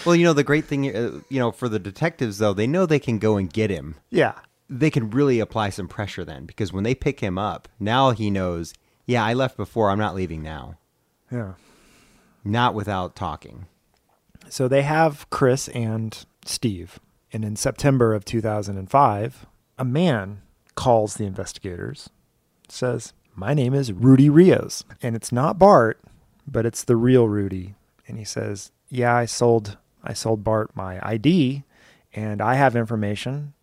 [0.06, 2.86] Well, you know, the great thing, uh, you know, for the detectives, though, they know
[2.86, 3.96] they can go and get him.
[4.12, 4.34] yeah,
[4.70, 8.30] They can really apply some pressure then because when they pick him up, now he
[8.30, 8.74] knows,
[9.06, 9.90] yeah, I left before.
[9.90, 10.78] I'm not leaving now.
[11.32, 11.54] yeah.
[12.44, 13.66] Not without talking.
[14.50, 17.00] So they have Chris and Steve,
[17.34, 19.46] and in September of 2005,
[19.80, 20.42] a man
[20.76, 22.10] calls the investigators,
[22.68, 26.00] says, "My name is Rudy Rios, and it's not Bart,
[26.48, 27.76] but it's the real Rudy."
[28.08, 31.64] And he says, "Yeah, I sold I sold Bart my ID,
[32.14, 33.54] and I have information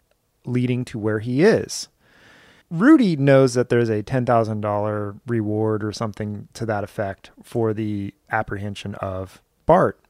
[0.44, 1.88] leading to where he is."
[2.70, 8.94] Rudy knows that there's a $10,000 reward or something to that effect for the apprehension
[8.96, 10.00] of Bart.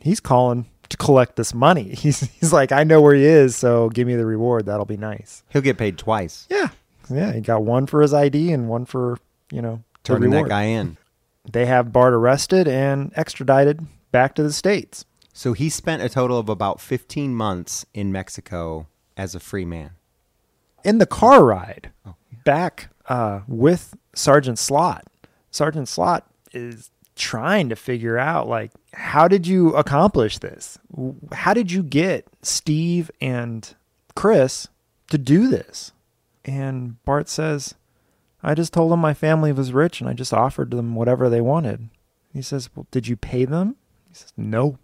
[0.00, 0.66] He's calling
[0.98, 1.94] collect this money.
[1.94, 4.66] He's, he's like, I know where he is, so give me the reward.
[4.66, 5.42] That'll be nice.
[5.50, 6.46] He'll get paid twice.
[6.50, 6.68] Yeah.
[7.10, 7.32] Yeah.
[7.32, 9.18] He got one for his ID and one for,
[9.50, 10.96] you know, Turning that guy in.
[11.50, 15.04] They have Bart arrested and extradited back to the States.
[15.32, 19.90] So he spent a total of about 15 months in Mexico as a free man.
[20.84, 21.90] in the car ride
[22.44, 25.06] back uh, with Sergeant Slot.
[25.50, 30.78] Sergeant Slot is trying to figure out like how did you accomplish this?
[31.32, 33.74] How did you get Steve and
[34.14, 34.68] Chris
[35.10, 35.92] to do this?
[36.44, 37.74] And Bart says,
[38.42, 41.40] I just told them my family was rich and I just offered them whatever they
[41.40, 41.88] wanted.
[42.32, 43.76] He says, Well, did you pay them?
[44.08, 44.78] He says, No.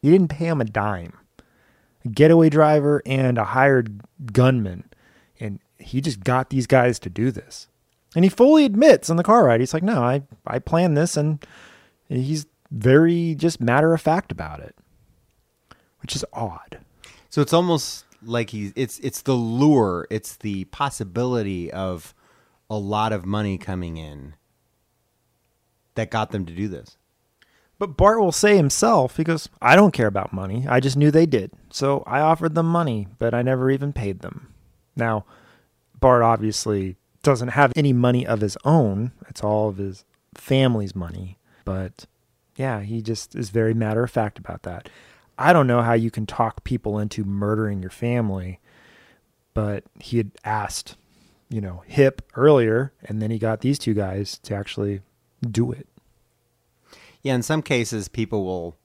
[0.00, 1.12] You didn't pay them a dime.
[2.04, 4.00] A getaway driver and a hired
[4.32, 4.84] gunman.
[5.40, 7.68] And he just got these guys to do this.
[8.14, 11.16] And he fully admits in the car ride, he's like, No, I, I planned this.
[11.16, 11.44] And
[12.08, 14.74] he's very just matter of fact about it,
[16.00, 16.78] which is odd.
[17.30, 22.14] So it's almost like he's it's it's the lure, it's the possibility of
[22.70, 24.34] a lot of money coming in
[25.94, 26.96] that got them to do this.
[27.78, 30.66] But Bart will say himself, he goes, I don't care about money.
[30.68, 31.52] I just knew they did.
[31.70, 34.52] So I offered them money, but I never even paid them.
[34.96, 35.24] Now,
[36.00, 36.96] Bart obviously
[37.28, 39.12] doesn't have any money of his own.
[39.28, 41.36] It's all of his family's money.
[41.64, 42.06] But
[42.56, 44.88] yeah, he just is very matter of fact about that.
[45.38, 48.60] I don't know how you can talk people into murdering your family,
[49.52, 50.96] but he had asked,
[51.50, 55.02] you know, Hipp earlier, and then he got these two guys to actually
[55.48, 55.86] do it.
[57.22, 58.78] Yeah, in some cases people will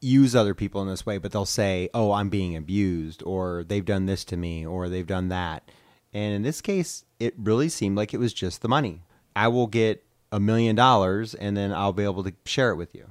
[0.00, 3.84] use other people in this way, but they'll say, "Oh, I'm being abused," or "They've
[3.84, 5.68] done this to me," or "They've done that."
[6.12, 9.02] And in this case, it really seemed like it was just the money.
[9.36, 12.94] I will get a million dollars, and then I'll be able to share it with
[12.94, 13.10] you.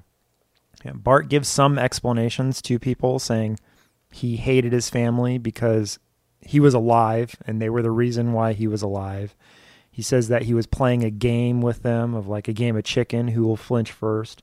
[0.84, 3.60] Yeah, Bart gives some explanations to people saying
[4.12, 5.98] he hated his family because
[6.42, 9.36] he was alive and they were the reason why he was alive.
[9.92, 12.84] He says that he was playing a game with them of like a game of
[12.84, 14.42] chicken who will flinch first.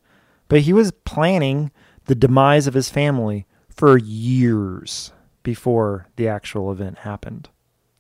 [0.49, 1.73] But he was planning
[2.05, 7.49] the demise of his family for years before the actual event happened.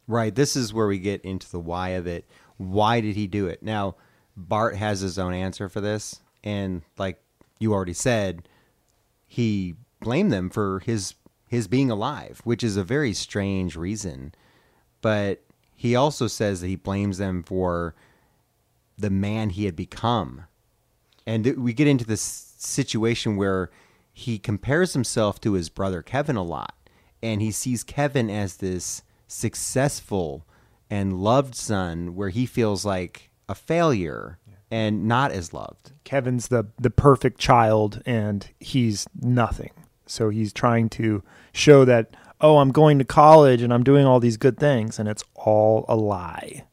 [0.08, 0.34] Right.
[0.34, 2.28] This is where we get into the why of it.
[2.56, 3.62] Why did he do it?
[3.62, 3.94] Now,
[4.36, 7.22] Bart has his own answer for this, and like
[7.60, 8.48] you already said,
[9.26, 11.14] he blamed them for his
[11.46, 14.34] his being alive, which is a very strange reason.
[15.00, 15.42] But
[15.74, 17.94] he also says that he blames them for
[18.98, 20.44] the man he had become.
[21.26, 22.20] And we get into this
[22.58, 23.70] situation where
[24.12, 26.74] he compares himself to his brother Kevin a lot.
[27.22, 30.44] And he sees Kevin as this successful
[30.90, 34.38] and loved son where he feels like a failure
[34.70, 35.92] and not as loved.
[36.04, 39.70] Kevin's the the perfect child and he's nothing.
[40.06, 44.20] So he's trying to show that oh, I'm going to college and I'm doing all
[44.20, 46.64] these good things and it's all a lie.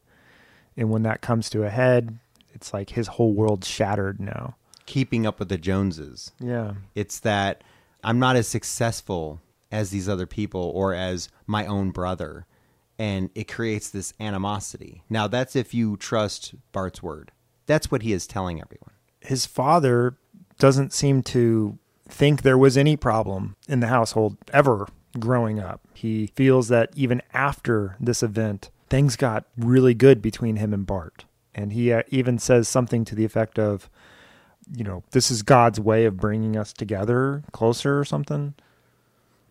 [0.76, 2.18] And when that comes to a head,
[2.54, 4.54] it's like his whole world's shattered now.
[4.84, 6.30] Keeping up with the Joneses.
[6.38, 6.74] Yeah.
[6.94, 7.64] It's that
[8.04, 12.46] I'm not as successful as these other people or as my own brother.
[12.98, 15.02] And it creates this animosity.
[15.10, 17.32] Now, that's if you trust Bart's word.
[17.66, 18.92] That's what he is telling everyone.
[19.20, 20.16] His father
[20.58, 25.80] doesn't seem to think there was any problem in the household ever growing up.
[25.94, 31.24] He feels that even after this event, things got really good between him and Bart.
[31.54, 33.90] And he uh, even says something to the effect of,
[34.74, 38.54] you know, this is God's way of bringing us together closer or something.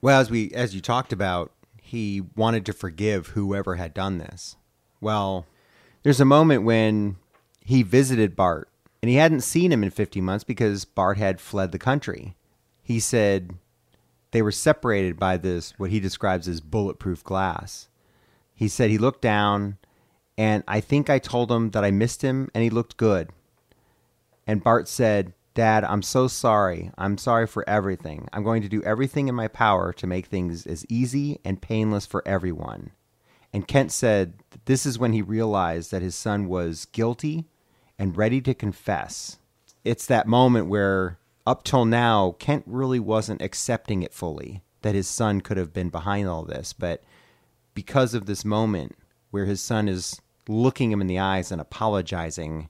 [0.05, 4.55] Well, as we as you talked about, he wanted to forgive whoever had done this.
[5.01, 5.47] Well,
[6.03, 7.15] there's a moment when
[7.61, 8.69] he visited Bart
[9.01, 12.35] and he hadn't seen him in 50 months because Bart had fled the country.
[12.83, 13.55] He said
[14.29, 17.87] they were separated by this what he describes as bulletproof glass.
[18.53, 19.79] He said he looked down
[20.37, 23.31] and I think I told him that I missed him and he looked good.
[24.45, 26.91] And Bart said, Dad, I'm so sorry.
[26.97, 28.27] I'm sorry for everything.
[28.33, 32.05] I'm going to do everything in my power to make things as easy and painless
[32.05, 32.91] for everyone.
[33.53, 34.33] And Kent said
[34.65, 37.45] this is when he realized that his son was guilty
[37.97, 39.37] and ready to confess.
[39.85, 45.07] It's that moment where, up till now, Kent really wasn't accepting it fully that his
[45.07, 46.73] son could have been behind all this.
[46.73, 47.01] But
[47.73, 48.97] because of this moment
[49.31, 52.67] where his son is looking him in the eyes and apologizing,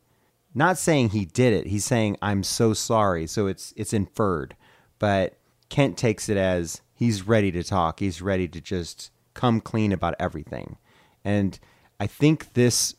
[0.55, 3.27] not saying he did it, he's saying, I'm so sorry.
[3.27, 4.55] So it's, it's inferred.
[4.97, 5.37] But
[5.69, 10.15] Kent takes it as he's ready to talk, he's ready to just come clean about
[10.19, 10.77] everything.
[11.23, 11.59] And
[11.99, 12.95] I think this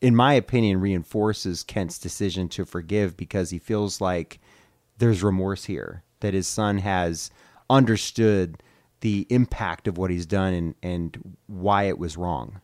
[0.00, 4.40] in my opinion, reinforces Kent's decision to forgive because he feels like
[4.98, 7.30] there's remorse here, that his son has
[7.68, 8.62] understood
[9.00, 12.60] the impact of what he's done and, and why it was wrong.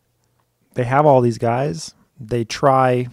[0.75, 1.95] They have all these guys.
[2.19, 3.09] They try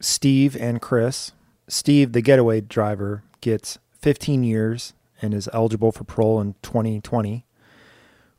[0.00, 1.32] Steve and Chris.
[1.68, 7.44] Steve, the getaway driver, gets 15 years and is eligible for parole in 2020.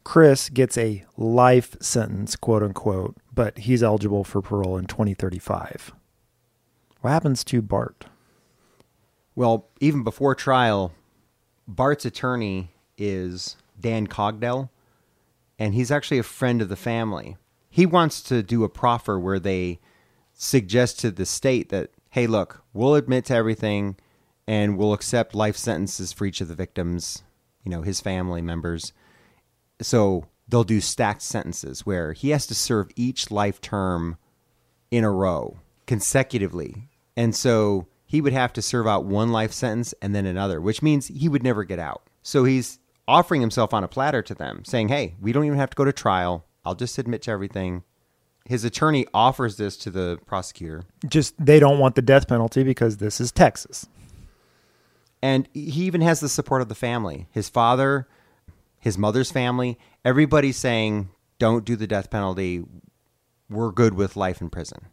[0.04, 5.93] Chris gets a life sentence, quote unquote, but he's eligible for parole in 2035.
[7.02, 8.06] What happens to Bart?
[9.36, 10.91] Well, even before trial,
[11.67, 14.69] Bart's attorney is Dan Cogdell,
[15.58, 17.38] and he's actually a friend of the family.
[17.69, 19.80] He wants to do a proffer where they
[20.41, 23.95] suggest to the state that, hey, look, we'll admit to everything
[24.47, 27.23] and we'll accept life sentences for each of the victims,
[27.63, 28.93] you know, his family members
[29.82, 34.17] so they'll do stacked sentences where he has to serve each life term
[34.89, 36.89] in a row consecutively.
[37.15, 40.82] And so he would have to serve out one life sentence and then another, which
[40.82, 42.04] means he would never get out.
[42.21, 45.71] So he's offering himself on a platter to them, saying, Hey, we don't even have
[45.71, 46.45] to go to trial.
[46.63, 47.84] I'll just admit to everything.
[48.45, 50.84] His attorney offers this to the prosecutor.
[51.08, 53.88] Just they don't want the death penalty because this is Texas.
[55.21, 57.27] And he even has the support of the family.
[57.32, 58.08] His father
[58.82, 62.63] his mother's family, everybody's saying, don't do the death penalty.
[63.49, 64.88] We're good with life in prison.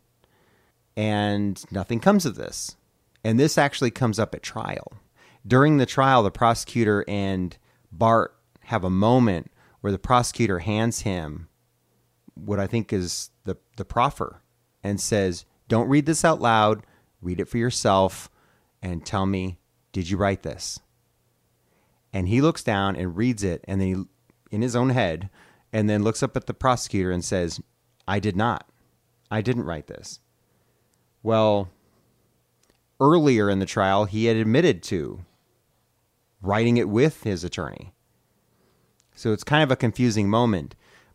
[0.96, 2.76] And nothing comes of this.
[3.24, 4.92] And this actually comes up at trial.
[5.46, 7.56] During the trial, the prosecutor and
[7.90, 11.48] Bart have a moment where the prosecutor hands him
[12.34, 13.30] what I think is
[13.78, 14.42] the, proffer
[14.82, 16.84] and says, Don't read this out loud,
[17.22, 18.30] read it for yourself,
[18.82, 19.58] and tell me,
[19.92, 20.78] did you write this?
[22.12, 24.04] and he looks down and reads it and then he
[24.50, 25.28] in his own head
[25.72, 27.60] and then looks up at the prosecutor and says
[28.06, 28.66] i did not.
[29.30, 30.20] I didn't write this.
[31.22, 31.68] Well
[33.00, 35.24] earlier in the trial he had admitted to
[36.40, 37.92] writing it with his attorney.
[39.14, 40.74] So it's kind of a confusing moment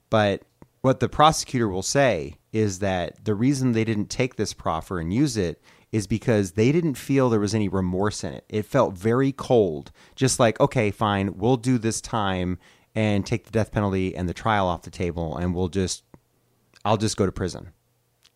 [0.09, 0.43] but
[0.83, 5.13] what the prosecutor will say is that the reason they didn't take this proffer and
[5.13, 5.61] use it
[5.93, 8.43] is because they didn't feel there was any remorse in it.
[8.49, 12.59] It felt very cold, just like, okay, fine, we'll do this time
[12.93, 16.03] and take the death penalty and the trial off the table, and we'll just,
[16.83, 17.71] I'll just go to prison.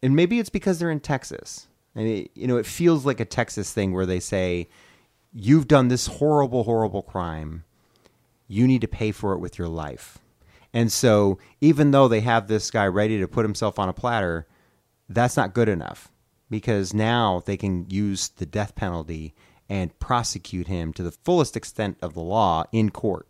[0.01, 1.67] And maybe it's because they're in Texas.
[1.95, 4.69] Mean, you know, it feels like a Texas thing where they say,
[5.33, 7.65] you've done this horrible, horrible crime.
[8.47, 10.19] You need to pay for it with your life.
[10.73, 14.47] And so, even though they have this guy ready to put himself on a platter,
[15.09, 16.09] that's not good enough
[16.49, 19.33] because now they can use the death penalty
[19.69, 23.27] and prosecute him to the fullest extent of the law in court.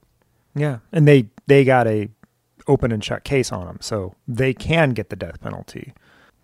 [0.55, 2.09] Yeah, and they they got a
[2.67, 5.93] open and shut case on him, so they can get the death penalty.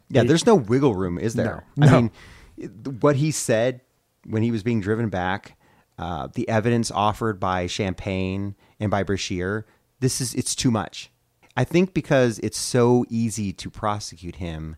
[0.10, 1.66] Yeah, They- there's no wiggle room, is there?
[1.76, 2.02] No, I no.
[2.02, 2.12] mean,
[3.02, 3.82] what he said
[4.26, 5.58] when he was being driven back,
[5.98, 9.66] uh, the evidence offered by Champagne and by Brashear,
[10.04, 11.10] this is it's too much.
[11.56, 14.76] I think because it's so easy to prosecute him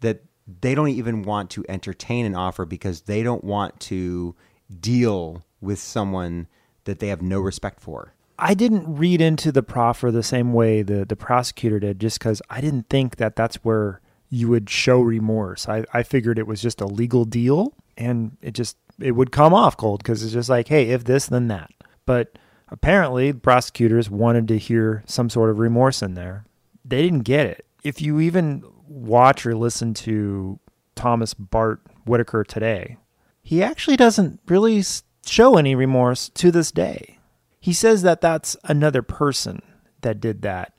[0.00, 0.22] that
[0.60, 4.34] they don't even want to entertain an offer because they don't want to
[4.80, 6.48] deal with someone
[6.84, 8.14] that they have no respect for.
[8.38, 12.40] I didn't read into the proffer the same way the, the prosecutor did, just because
[12.48, 14.00] I didn't think that that's where
[14.30, 15.68] you would show remorse.
[15.68, 19.54] I, I figured it was just a legal deal, and it just it would come
[19.54, 21.70] off cold because it's just like, hey, if this, then that.
[22.06, 22.38] But
[22.70, 26.44] apparently, prosecutors wanted to hear some sort of remorse in there.
[26.84, 27.66] They didn't get it.
[27.84, 30.58] If you even watch or listen to
[30.94, 32.96] Thomas Bart Whitaker today,
[33.42, 34.82] he actually doesn't really
[35.24, 37.18] show any remorse to this day.
[37.60, 39.62] He says that that's another person
[40.00, 40.72] that did that.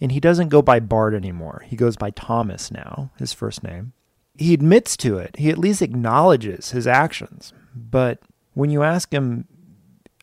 [0.00, 1.64] And he doesn't go by Bart anymore.
[1.66, 3.92] He goes by Thomas now, his first name.
[4.36, 5.36] He admits to it.
[5.36, 7.52] He at least acknowledges his actions.
[7.74, 8.20] But
[8.54, 9.46] when you ask him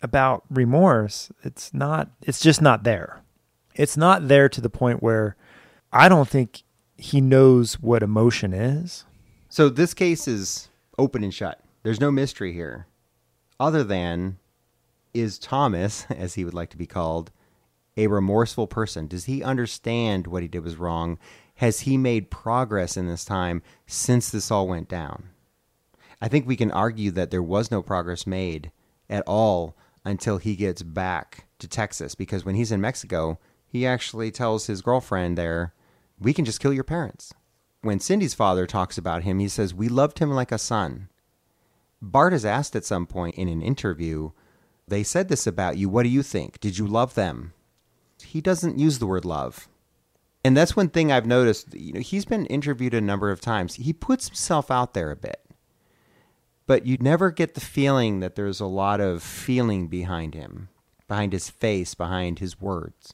[0.02, 3.22] about remorse, it's not it's just not there.
[3.76, 5.36] It's not there to the point where
[5.92, 6.64] I don't think
[6.98, 9.06] he knows what emotion is.
[9.50, 11.62] So this case is open and shut.
[11.84, 12.88] There's no mystery here,
[13.60, 14.38] other than
[15.14, 17.32] is Thomas, as he would like to be called,
[17.96, 19.08] a remorseful person?
[19.08, 21.18] Does he understand what he did was wrong?
[21.56, 25.30] Has he made progress in this time since this all went down?
[26.22, 28.72] I think we can argue that there was no progress made
[29.10, 29.76] at all
[30.08, 34.82] until he gets back to Texas because when he's in Mexico, he actually tells his
[34.82, 35.74] girlfriend there,
[36.20, 37.34] We can just kill your parents.
[37.82, 41.10] When Cindy's father talks about him, he says, We loved him like a son.
[42.02, 44.32] Bart is asked at some point in an interview,
[44.88, 45.90] They said this about you.
[45.90, 46.60] What do you think?
[46.60, 47.54] Did you love them?
[48.24, 49.68] He doesn't use the word love.
[50.44, 51.74] And that's one thing I've noticed.
[51.74, 53.76] You know, he's been interviewed a number of times.
[53.76, 55.42] He puts himself out there a bit
[56.68, 60.70] but you never get the feeling that there's a lot of feeling behind him,
[61.08, 63.14] behind his face, behind his words.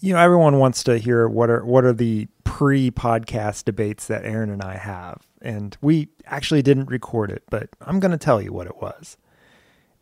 [0.00, 4.50] You know, everyone wants to hear what are what are the pre-podcast debates that Aaron
[4.50, 5.26] and I have.
[5.42, 9.16] And we actually didn't record it, but I'm going to tell you what it was.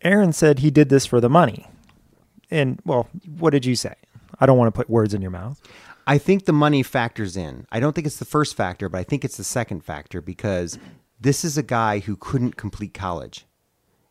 [0.02, 1.66] Aaron said he did this for the money.
[2.50, 3.94] And well, what did you say?
[4.38, 5.60] I don't want to put words in your mouth.
[6.06, 7.66] I think the money factors in.
[7.70, 10.78] I don't think it's the first factor, but I think it's the second factor because
[11.22, 13.46] this is a guy who couldn't complete college.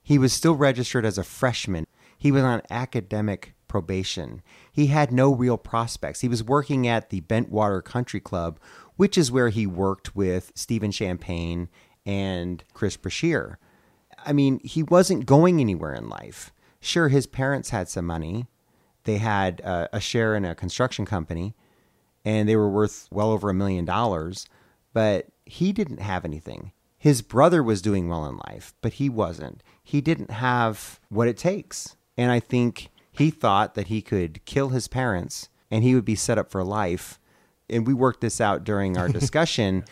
[0.02, 1.86] He was still registered as a freshman.
[2.18, 4.42] He was on academic probation.
[4.72, 6.22] He had no real prospects.
[6.22, 8.60] He was working at the Bentwater Country Club,
[8.96, 11.68] which is where he worked with Stephen Champagne
[12.06, 13.60] and Chris Brashear.
[14.26, 16.54] I mean, he wasn't going anywhere in life.
[16.80, 18.48] Sure, his parents had some money.
[19.04, 21.56] They had uh, a share in a construction company,
[22.24, 24.48] and they were worth well over a million dollars,
[24.94, 26.72] but he didn't have anything.
[27.02, 29.64] His brother was doing well in life, but he wasn't.
[29.84, 31.96] He didn't have what it takes.
[32.16, 36.14] And I think he thought that he could kill his parents and he would be
[36.14, 37.20] set up for life.
[37.68, 39.84] And we worked this out during our discussion.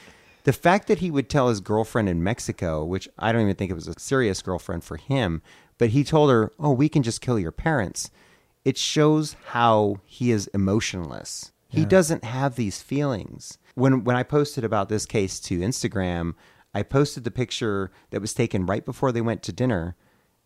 [0.43, 3.71] the fact that he would tell his girlfriend in Mexico, which I don't even think
[3.71, 5.41] it was a serious girlfriend for him,
[5.79, 8.11] but he told her, Oh, we can just kill your parents.
[8.63, 11.53] It shows how he is emotionless.
[11.69, 13.57] He doesn't have these feelings.
[13.73, 16.33] When when I posted about this case to Instagram,
[16.73, 19.95] I posted the picture that was taken right before they went to dinner,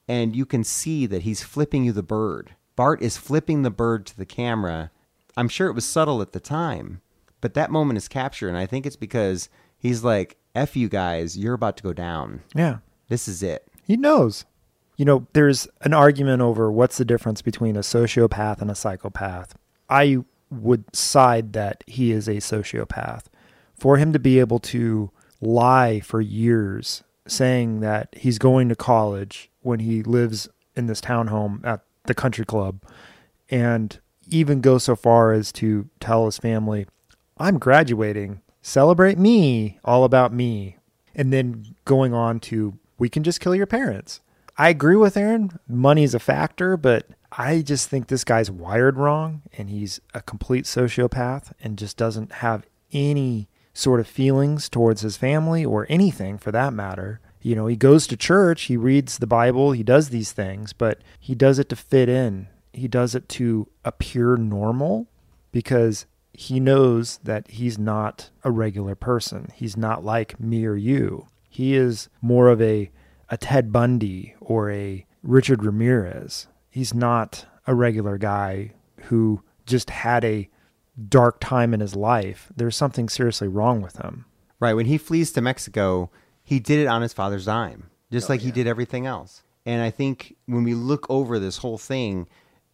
[0.07, 2.55] and you can see that he's flipping you the bird.
[2.75, 4.91] Bart is flipping the bird to the camera.
[5.35, 7.01] I'm sure it was subtle at the time,
[7.41, 11.37] but that moment is captured, and I think it's because he's like, F you guys,
[11.37, 12.41] you're about to go down.
[12.53, 12.77] Yeah.
[13.09, 13.67] This is it.
[13.85, 14.45] He knows.
[14.97, 19.55] You know, there's an argument over what's the difference between a sociopath and a psychopath.
[19.89, 20.19] I
[20.51, 23.23] would side that he is a sociopath.
[23.75, 25.11] For him to be able to
[25.43, 31.65] lie for years saying that he's going to college when he lives in this townhome
[31.65, 32.81] at the country club
[33.49, 36.85] and even go so far as to tell his family,
[37.37, 40.77] I'm graduating, celebrate me, all about me.
[41.15, 44.21] And then going on to, we can just kill your parents.
[44.57, 45.59] I agree with Aaron.
[45.67, 50.65] Money's a factor, but I just think this guy's wired wrong and he's a complete
[50.65, 56.51] sociopath and just doesn't have any sort of feelings towards his family or anything for
[56.51, 57.19] that matter.
[57.41, 61.01] You know, he goes to church, he reads the Bible, he does these things, but
[61.19, 62.47] he does it to fit in.
[62.71, 65.07] He does it to appear normal
[65.51, 69.49] because he knows that he's not a regular person.
[69.53, 71.27] He's not like me or you.
[71.49, 72.89] He is more of a
[73.29, 76.47] a Ted Bundy or a Richard Ramirez.
[76.69, 78.73] He's not a regular guy
[79.05, 80.49] who just had a
[81.09, 82.51] dark time in his life.
[82.55, 84.25] There's something seriously wrong with him.
[84.59, 84.73] Right.
[84.73, 86.09] When he flees to Mexico,
[86.43, 89.43] he did it on his father's dime, just Oh, like he did everything else.
[89.65, 92.27] And I think when we look over this whole thing,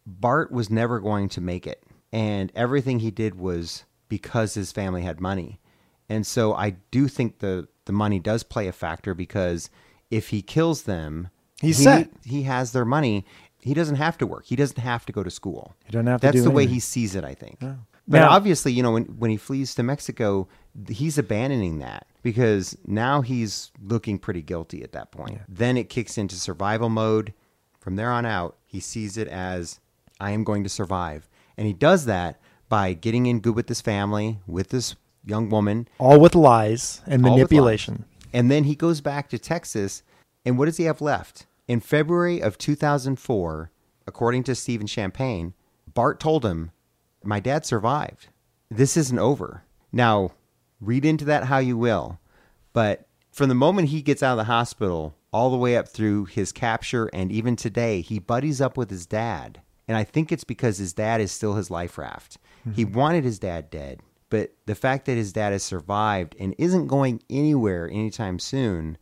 [0.06, 1.82] Bart was never going to make it.
[2.12, 5.60] And everything he did was because his family had money.
[6.08, 9.70] And so I do think the, the money does play a factor because
[10.10, 11.28] if he kills them,
[11.60, 12.10] He's he, set.
[12.24, 13.24] he has their money.
[13.60, 14.46] He doesn't have to work.
[14.46, 15.74] He doesn't have to go to school.
[15.84, 17.62] He doesn't have to That's the way he sees it, I think.
[18.10, 20.48] But Now- obviously, you know, when when he flees to Mexico,
[20.88, 25.40] he's abandoning that because now he's looking pretty guilty at that point.
[25.48, 27.32] Then it kicks into survival mode.
[27.78, 29.80] From there on out, he sees it as
[30.20, 31.28] I am going to survive.
[31.56, 35.88] And he does that by getting in good with his family, with this young woman,
[35.98, 37.94] All with lies and manipulation.
[37.94, 38.26] lies.
[38.32, 40.02] And then he goes back to Texas,
[40.44, 41.46] and what does he have left?
[41.68, 43.70] In February of 2004,
[44.06, 45.54] according to Stephen Champagne,
[45.92, 46.70] Bart told him,
[47.22, 48.28] My dad survived.
[48.70, 49.64] This isn't over.
[49.92, 50.32] Now,
[50.80, 52.20] read into that how you will,
[52.72, 56.24] but from the moment he gets out of the hospital all the way up through
[56.26, 59.60] his capture and even today, he buddies up with his dad.
[59.86, 62.38] And I think it's because his dad is still his life raft.
[62.74, 62.94] He mm-hmm.
[62.94, 67.22] wanted his dad dead, but the fact that his dad has survived and isn't going
[67.28, 68.98] anywhere anytime soon,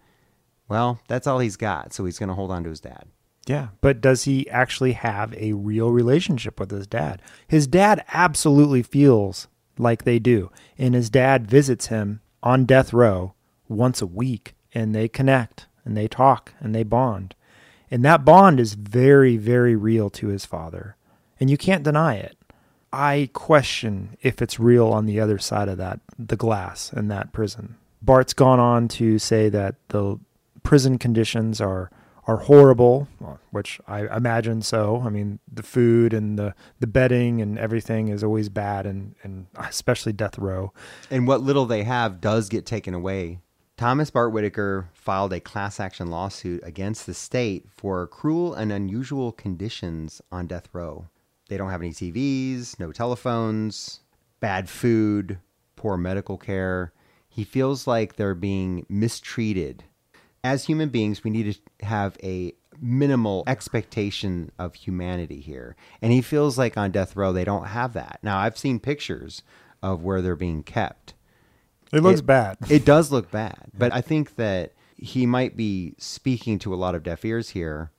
[0.69, 1.93] well, that's all he's got.
[1.93, 3.05] So he's going to hold on to his dad.
[3.49, 7.23] Yeah, but does he actually have a real relationship with his dad?
[7.47, 10.51] His dad absolutely feels like they do.
[10.77, 13.33] And his dad visits him on death row
[13.67, 17.35] once a week and they connect and they talk and they bond.
[17.91, 20.97] And that bond is very, very real to his father.
[21.41, 22.37] And you can't deny it.
[22.93, 27.33] I question if it's real on the other side of that, the glass in that
[27.33, 27.77] prison.
[28.03, 30.19] Bart's gone on to say that the
[30.63, 31.91] prison conditions are
[32.29, 35.03] are horrible, uh, which I imagine so.
[35.05, 39.47] I mean, the food and the, the bedding and everything is always bad, and, and
[39.57, 40.73] especially death row.
[41.11, 43.39] And what little they have does get taken away.
[43.79, 49.33] Thomas Bart Whitaker filed a class action lawsuit against the state for cruel and unusual
[49.33, 51.07] conditions on death row.
[51.49, 54.01] They don't have any TVs, no telephones,
[54.41, 55.39] bad food,
[55.77, 56.93] poor medical care.
[57.29, 59.85] He feels like they're being mistreated.
[60.49, 65.77] As human beings, we need to have a minimal expectation of humanity here.
[66.01, 68.19] And he feels like on death row, they don't have that.
[68.23, 69.43] Now, I've seen pictures
[69.83, 71.13] of where they're being kept.
[71.93, 72.57] It looks It- bad.
[72.71, 76.95] It does look bad, but I think that he might be speaking to a lot
[76.95, 77.91] of deaf ears here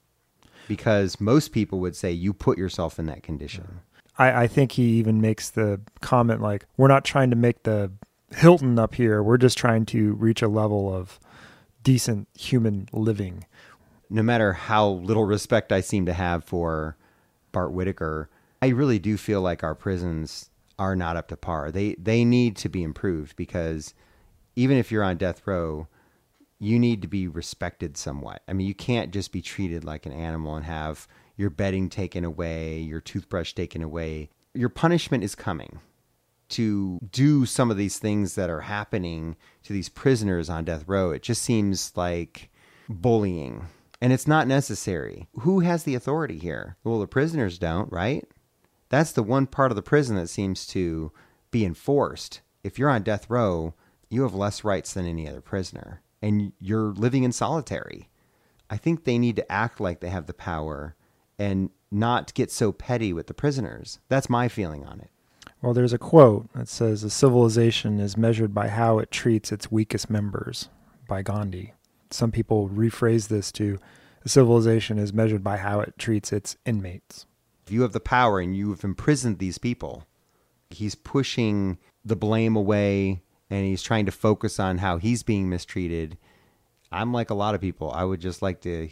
[0.68, 3.82] because most people would say you put yourself in that condition.
[4.18, 7.92] I, I think he even makes the comment like, "We're not trying to make the
[8.36, 9.24] Hilton up here.
[9.24, 11.20] We're just trying to reach a level of
[11.84, 13.46] decent human living."
[14.10, 16.98] No matter how little respect I seem to have for
[17.52, 18.30] Bart Whitaker,
[18.62, 21.72] I really do feel like our prisons are not up to par.
[21.72, 23.94] They they need to be improved because
[24.56, 25.88] even if you're on death row,
[26.58, 28.42] you need to be respected somewhat.
[28.48, 31.08] I mean, you can't just be treated like an animal and have
[31.38, 34.30] your bedding taken away, your toothbrush taken away.
[34.54, 35.80] Your punishment is coming
[36.50, 41.12] to do some of these things that are happening to these prisoners on death row.
[41.12, 42.50] It just seems like
[42.88, 43.68] bullying.
[44.02, 45.28] And it's not necessary.
[45.40, 46.78] Who has the authority here?
[46.84, 48.26] Well, the prisoners don't, right?
[48.90, 51.12] That's the one part of the prison that seems to
[51.52, 52.42] be enforced.
[52.64, 53.74] If you're on death row,
[54.10, 58.10] you have less rights than any other prisoner, and you're living in solitary.
[58.70, 60.96] I think they need to act like they have the power
[61.38, 64.00] and not get so petty with the prisoners.
[64.10, 65.10] That's my feeling on it.
[65.62, 69.72] Well, there's a quote that says, "A civilization is measured by how it treats its
[69.72, 70.70] weakest members."
[71.08, 71.74] By Gandhi.
[72.12, 73.78] Some people rephrase this to,
[74.24, 77.26] "A civilization is measured by how it treats its inmates."
[77.66, 80.06] If you have the power and you have imprisoned these people,
[80.70, 86.18] he's pushing the blame away and he's trying to focus on how he's being mistreated.
[86.92, 87.92] I'm like a lot of people.
[87.92, 88.90] I would just like to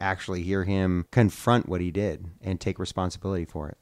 [0.00, 3.78] actually hear him confront what he did and take responsibility for it.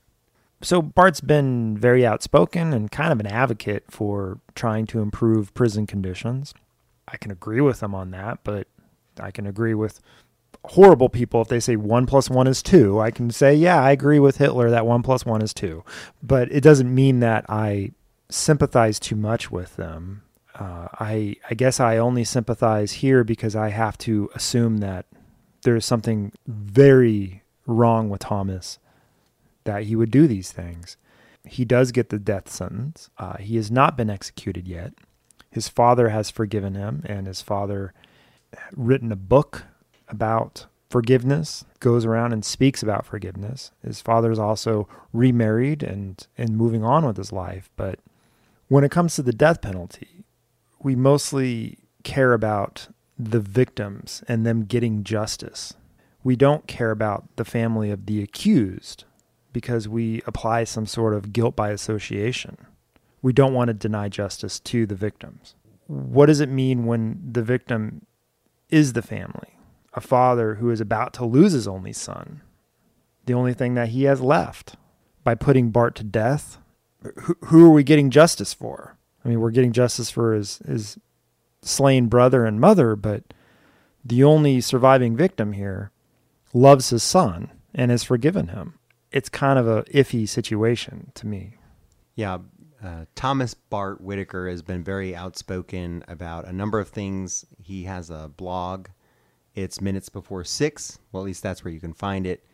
[0.63, 5.87] So Bart's been very outspoken and kind of an advocate for trying to improve prison
[5.87, 6.55] conditions.
[7.07, 8.67] I can agree with him on that, but
[9.21, 10.01] I can agree with
[10.65, 12.99] horrible people if they say one plus one is two.
[13.01, 15.85] I can say, yeah, I agree with Hitler that one plus one is two,
[16.23, 17.93] but it doesn't mean that I
[18.29, 20.23] sympathize too much with them.
[20.55, 25.07] Uh, I I guess I only sympathize here because I have to assume that
[25.63, 28.79] there's something very wrong with Thomas
[29.67, 30.97] that he would do these things.
[31.45, 33.11] He does get the death sentence.
[33.19, 34.95] Uh, he has not been executed yet.
[35.51, 37.95] His father has forgiven him, and his father
[38.75, 39.64] written a book
[40.09, 43.71] about forgiveness, goes around and speaks about forgiveness.
[43.85, 47.71] His father's also remarried and, and moving on with his life.
[47.77, 47.99] But
[48.69, 50.25] when it comes to the death penalty,
[50.81, 52.89] we mostly care about
[53.19, 55.75] the victims and them getting justice.
[56.23, 59.05] We don't care about the family of the accused
[59.57, 62.59] because we apply some sort of guilt by association.
[63.23, 65.55] We don't want to deny justice to the victims.
[65.87, 68.05] What does it mean when the victim
[68.69, 69.57] is the family?
[69.95, 72.43] A father who is about to lose his only son,
[73.25, 74.77] the only thing that he has left,
[75.25, 76.59] by putting Bart to death?
[77.47, 78.99] Who, are we getting justice for?
[79.25, 80.99] I mean, we're getting justice for his, his
[81.63, 83.23] slain brother and mother, but
[84.05, 85.93] the only surviving victim here
[86.53, 88.75] loves his son and has forgiven him.
[89.17, 91.55] It's kind of a iffy situation to me.
[92.17, 92.37] Yeah,
[92.85, 97.47] uh, Thomas Bart Whitaker has been very outspoken about a number of things.
[97.59, 98.89] He has a blog.
[99.55, 100.99] It's Minutes Before Six.
[101.11, 102.45] Well, at least that's where you can find it.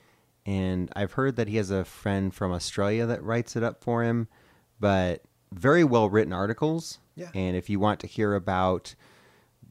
[0.47, 4.05] And I've heard that he has a friend from Australia that writes it up for
[4.05, 4.29] him,
[4.79, 7.01] but very well written articles.
[7.17, 7.31] Yeah.
[7.35, 8.95] And if you want to hear about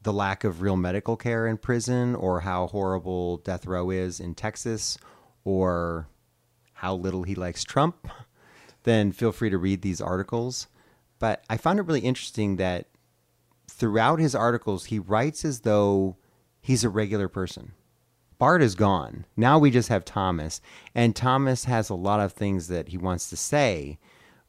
[0.03, 4.35] the lack of real medical care in prison or how horrible death row is in
[4.35, 4.97] Texas
[5.45, 6.09] or
[6.81, 8.07] how little he likes Trump,
[8.83, 10.65] then feel free to read these articles.
[11.19, 12.87] But I found it really interesting that
[13.69, 16.17] throughout his articles, he writes as though
[16.59, 17.73] he's a regular person.
[18.39, 19.25] Bart is gone.
[19.37, 20.59] Now we just have Thomas.
[20.95, 23.99] And Thomas has a lot of things that he wants to say.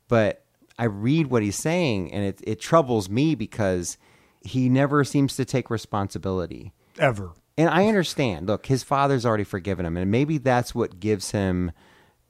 [0.09, 0.47] But
[0.78, 3.99] I read what he's saying, and it, it troubles me because
[4.41, 6.72] he never seems to take responsibility.
[6.99, 7.33] Ever.
[7.59, 8.47] And I understand.
[8.47, 11.72] Look, his father's already forgiven him, and maybe that's what gives him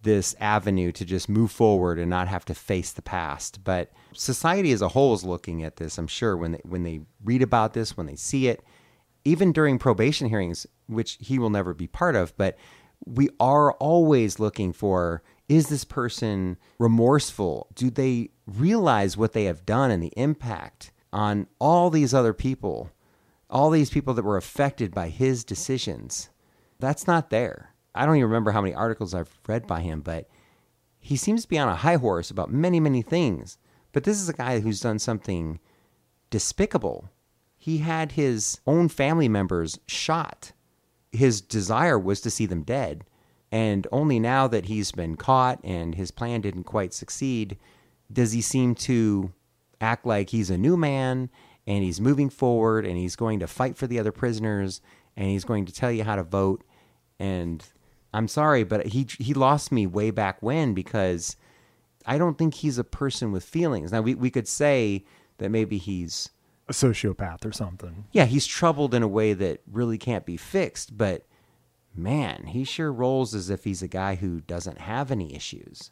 [0.03, 3.63] this avenue to just move forward and not have to face the past.
[3.65, 7.01] But society as a whole is looking at this, I'm sure, when they when they
[7.25, 8.63] read about this, when they see it,
[9.25, 12.59] even during probation hearings, which he will never be part of, but
[13.05, 17.69] we are always looking for is this person remorseful?
[17.75, 22.91] Do they realize what they have done and the impact on all these other people,
[23.51, 26.31] all these people that were affected by his decisions?
[26.79, 27.72] That's not there.
[27.95, 30.29] I don't even remember how many articles I've read by him, but
[30.99, 33.59] he seems to be on a high horse about many, many things.
[33.93, 35.59] But this is a guy who's done something
[36.31, 37.11] despicable.
[37.59, 40.53] He had his own family members shot.
[41.11, 43.05] His desire was to see them dead.
[43.51, 47.59] And only now that he's been caught and his plan didn't quite succeed,
[48.11, 49.33] does he seem to
[49.81, 51.29] act like he's a new man
[51.67, 54.81] and he's moving forward and he's going to fight for the other prisoners
[55.17, 56.65] and he's going to tell you how to vote.
[57.19, 57.63] And
[58.13, 61.37] I'm sorry, but he he lost me way back when because
[62.07, 63.93] I don't think he's a person with feelings.
[63.93, 65.05] Now we, we could say
[65.39, 66.31] that maybe he's
[66.69, 68.05] A sociopath or something.
[68.13, 71.25] yeah, he's troubled in a way that really can't be fixed, but
[71.95, 75.91] man, he sure rolls as if he's a guy who doesn't have any issues.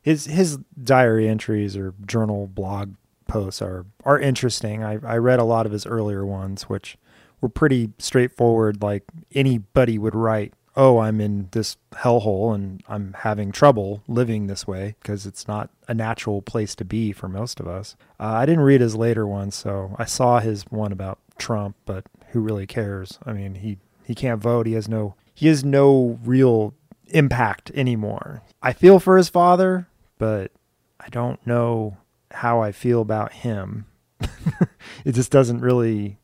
[0.00, 2.94] His his diary entries or journal blog
[3.26, 4.82] posts are are interesting.
[4.82, 6.96] I, I read a lot of his earlier ones, which
[7.40, 10.54] were pretty straightforward, like anybody would write.
[10.80, 15.70] Oh, I'm in this hellhole and I'm having trouble living this way because it's not
[15.88, 17.96] a natural place to be for most of us.
[18.20, 22.04] Uh, I didn't read his later ones, so I saw his one about Trump, but
[22.28, 23.18] who really cares?
[23.26, 24.66] I mean, he he can't vote.
[24.66, 26.74] He has no he has no real
[27.08, 28.42] impact anymore.
[28.62, 30.52] I feel for his father, but
[31.00, 31.96] I don't know
[32.30, 33.86] how I feel about him.
[35.04, 36.18] it just doesn't really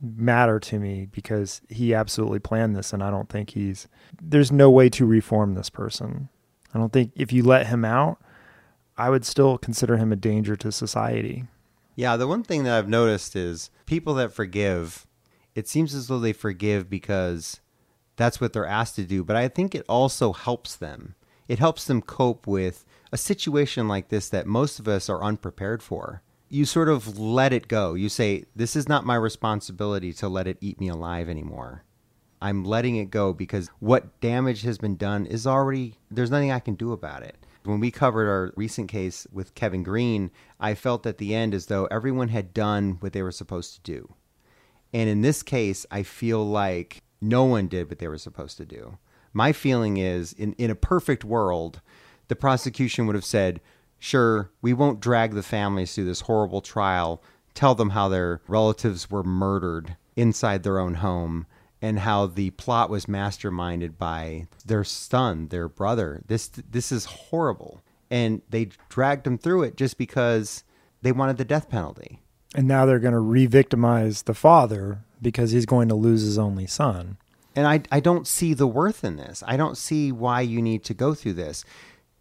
[0.00, 3.86] matter to me because he absolutely planned this and I don't think he's
[4.20, 6.28] there's no way to reform this person.
[6.74, 8.18] I don't think if you let him out,
[8.96, 11.44] I would still consider him a danger to society.
[11.96, 15.06] Yeah, the one thing that I've noticed is people that forgive,
[15.54, 17.60] it seems as though they forgive because
[18.16, 21.14] that's what they're asked to do, but I think it also helps them.
[21.48, 25.82] It helps them cope with a situation like this that most of us are unprepared
[25.82, 26.22] for.
[26.52, 27.94] You sort of let it go.
[27.94, 31.84] You say, This is not my responsibility to let it eat me alive anymore.
[32.42, 36.58] I'm letting it go because what damage has been done is already, there's nothing I
[36.58, 37.36] can do about it.
[37.62, 41.66] When we covered our recent case with Kevin Green, I felt at the end as
[41.66, 44.14] though everyone had done what they were supposed to do.
[44.92, 48.64] And in this case, I feel like no one did what they were supposed to
[48.64, 48.98] do.
[49.32, 51.80] My feeling is in, in a perfect world,
[52.28, 53.60] the prosecution would have said,
[54.00, 57.22] sure, we won't drag the families through this horrible trial,
[57.54, 61.46] tell them how their relatives were murdered inside their own home
[61.82, 66.22] and how the plot was masterminded by their son, their brother.
[66.26, 67.82] This this is horrible.
[68.10, 70.64] And they dragged them through it just because
[71.00, 72.20] they wanted the death penalty.
[72.54, 76.38] And now they're going to re victimize the father because he's going to lose his
[76.38, 77.18] only son.
[77.54, 79.42] And I, I don't see the worth in this.
[79.46, 81.64] I don't see why you need to go through this.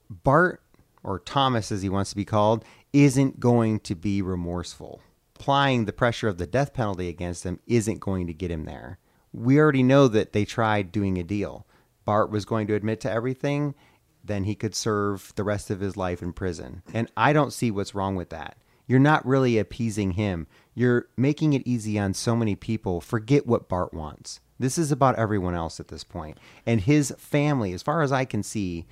[0.09, 0.61] Bart,
[1.03, 5.01] or Thomas as he wants to be called, isn't going to be remorseful.
[5.35, 8.99] Applying the pressure of the death penalty against him isn't going to get him there.
[9.31, 11.65] We already know that they tried doing a deal.
[12.03, 13.75] Bart was going to admit to everything,
[14.23, 16.81] then he could serve the rest of his life in prison.
[16.93, 18.57] And I don't see what's wrong with that.
[18.87, 20.47] You're not really appeasing him.
[20.73, 23.01] You're making it easy on so many people.
[23.01, 24.39] Forget what Bart wants.
[24.57, 26.37] This is about everyone else at this point.
[26.65, 28.87] And his family, as far as I can see,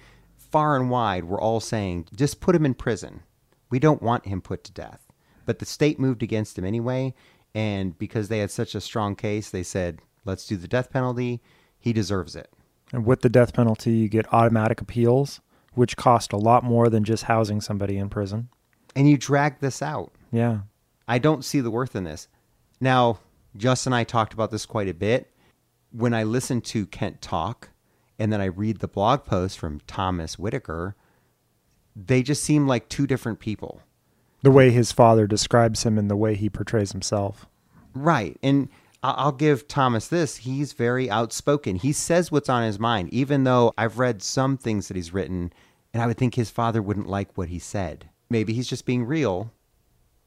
[0.52, 3.24] far and wide, were all saying, just put him in prison.
[3.70, 5.12] We don't want him put to death.
[5.46, 7.14] But the state moved against him anyway.
[7.56, 11.42] And because they had such a strong case, they said, let's do the death penalty.
[11.80, 12.52] He deserves it.
[12.94, 15.42] And with the death penalty, you get automatic appeals,
[15.74, 18.50] which cost a lot more than just housing somebody in prison.
[18.96, 20.14] And you drag this out.
[20.32, 20.60] Yeah.
[21.08, 22.28] I don't see the worth in this.
[22.80, 23.20] Now,
[23.56, 25.32] Justin and I talked about this quite a bit.
[25.92, 27.70] When I listened to Kent talk
[28.20, 30.96] and then I read the blog post from Thomas Whitaker,
[31.96, 33.82] they just seem like two different people.
[34.44, 37.48] The way his father describes him and the way he portrays himself.
[37.94, 38.38] Right.
[38.44, 38.70] And
[39.04, 40.38] I'll give Thomas this.
[40.38, 41.76] He's very outspoken.
[41.76, 45.54] He says what's on his mind, even though I've read some things that he's written,
[45.94, 48.10] and I would think his father wouldn't like what he said.
[48.30, 49.52] Maybe he's just being real,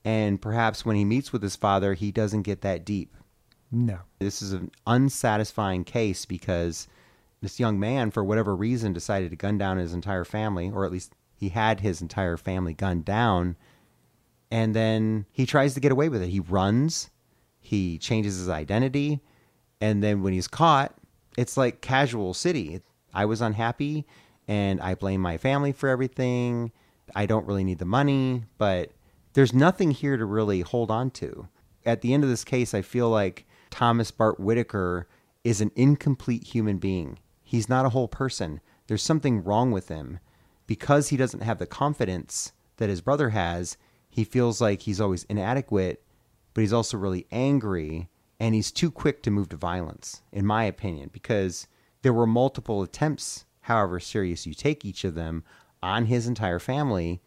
[0.05, 3.15] and perhaps when he meets with his father, he doesn't get that deep.
[3.71, 3.99] No.
[4.19, 6.89] This is an unsatisfying case because
[7.41, 10.93] this young man, for whatever reason, decided to gun down his entire family, or at
[10.93, 13.57] least he had his entire family gunned down.
[14.51, 16.29] And then he tries to get away with it.
[16.29, 17.11] He runs,
[17.61, 19.21] he changes his identity,
[19.81, 20.95] and then when he's caught,
[21.39, 22.83] it's like casual city.
[23.15, 24.07] I was unhappy
[24.47, 26.73] and I blame my family for everything.
[27.15, 28.91] I don't really need the money, but
[29.33, 31.49] there's nothing here to really hold on to.
[31.87, 35.09] At the end of this case, I feel like Thomas Bart Whitaker
[35.45, 37.19] is an incomplete human being.
[37.51, 38.61] He's not a whole person.
[38.87, 40.21] There's something wrong with him.
[40.69, 43.77] Because he doesn't have the confidence that his brother has,
[44.09, 46.01] he feels like he's always inadequate,
[46.55, 50.63] but he's also really angry and he's too quick to move to violence, in my
[50.63, 51.67] opinion, because
[52.03, 55.43] there were multiple attempts, however serious you take each of them,
[55.83, 57.21] on his entire family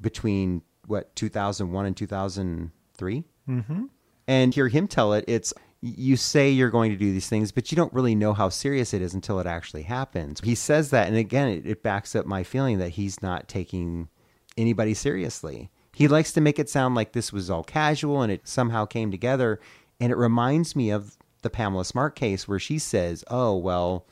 [0.00, 3.84] between what 2001 and 2003 Mm-hmm.
[4.26, 7.72] and hear him tell it it's you say you're going to do these things but
[7.72, 10.40] you don't really know how serious it is until it actually happens.
[10.42, 14.08] He says that and again it, it backs up my feeling that he's not taking
[14.56, 15.70] anybody seriously.
[15.94, 19.10] He likes to make it sound like this was all casual and it somehow came
[19.10, 19.58] together
[19.98, 24.06] and it reminds me of the pamela smart case where she says oh well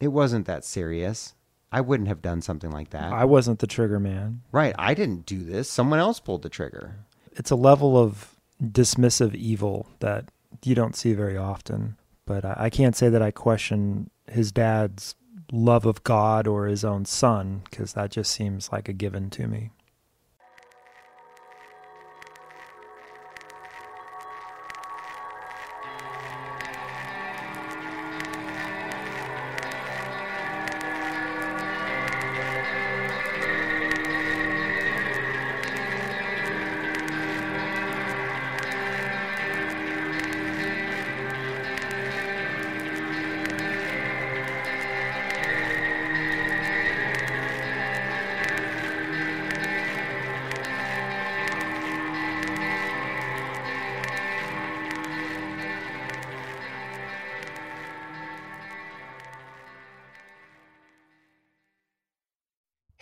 [0.00, 1.34] it wasn't that serious.
[1.72, 3.12] I wouldn't have done something like that.
[3.12, 4.42] I wasn't the trigger man.
[4.52, 4.74] right.
[4.78, 5.68] I didn't do this.
[5.68, 6.96] Someone else pulled the trigger.
[7.32, 10.26] It's a level of dismissive evil that
[10.66, 11.96] you don't see very often.
[12.26, 15.14] But I, I can't say that I question his dad's
[15.52, 19.46] love of God or his own son because that just seems like a given to
[19.46, 19.70] me.